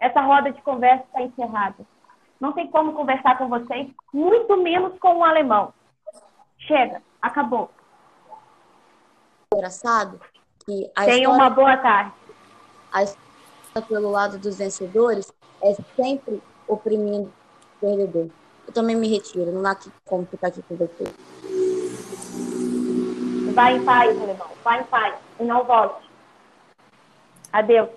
Essa 0.00 0.22
roda 0.22 0.50
de 0.50 0.62
conversa 0.62 1.04
está 1.04 1.20
encerrada. 1.20 1.84
Não 2.40 2.54
tem 2.54 2.66
como 2.68 2.94
conversar 2.94 3.36
com 3.36 3.46
vocês, 3.46 3.90
muito 4.10 4.56
menos 4.56 4.98
com 4.98 5.18
um 5.18 5.24
alemão. 5.24 5.74
Chega, 6.60 7.02
acabou. 7.20 7.70
Engraçado 9.52 10.18
que 10.64 10.90
a 10.96 11.04
Tenha 11.04 11.28
uma 11.28 11.50
boa 11.50 11.76
tarde. 11.76 12.14
A 12.90 13.02
história 13.02 13.86
pelo 13.86 14.10
lado 14.10 14.38
dos 14.38 14.56
vencedores 14.56 15.30
é 15.60 15.74
sempre 15.94 16.42
oprimindo 16.66 17.30
perdedor. 17.84 18.28
Eu 18.66 18.72
também 18.72 18.96
me 18.96 19.08
retiro, 19.08 19.52
não 19.52 19.70
há 19.70 19.76
como 20.06 20.26
ficar 20.26 20.48
aqui 20.48 20.62
com 20.62 20.74
você. 20.76 21.04
Vai 23.52 23.76
em 23.76 23.84
paz, 23.84 24.20
alemão. 24.20 24.48
Vai 24.64 24.80
em 24.80 24.84
paz. 24.84 25.14
E 25.38 25.44
não 25.44 25.62
volte. 25.64 26.08
Adeus. 27.52 27.90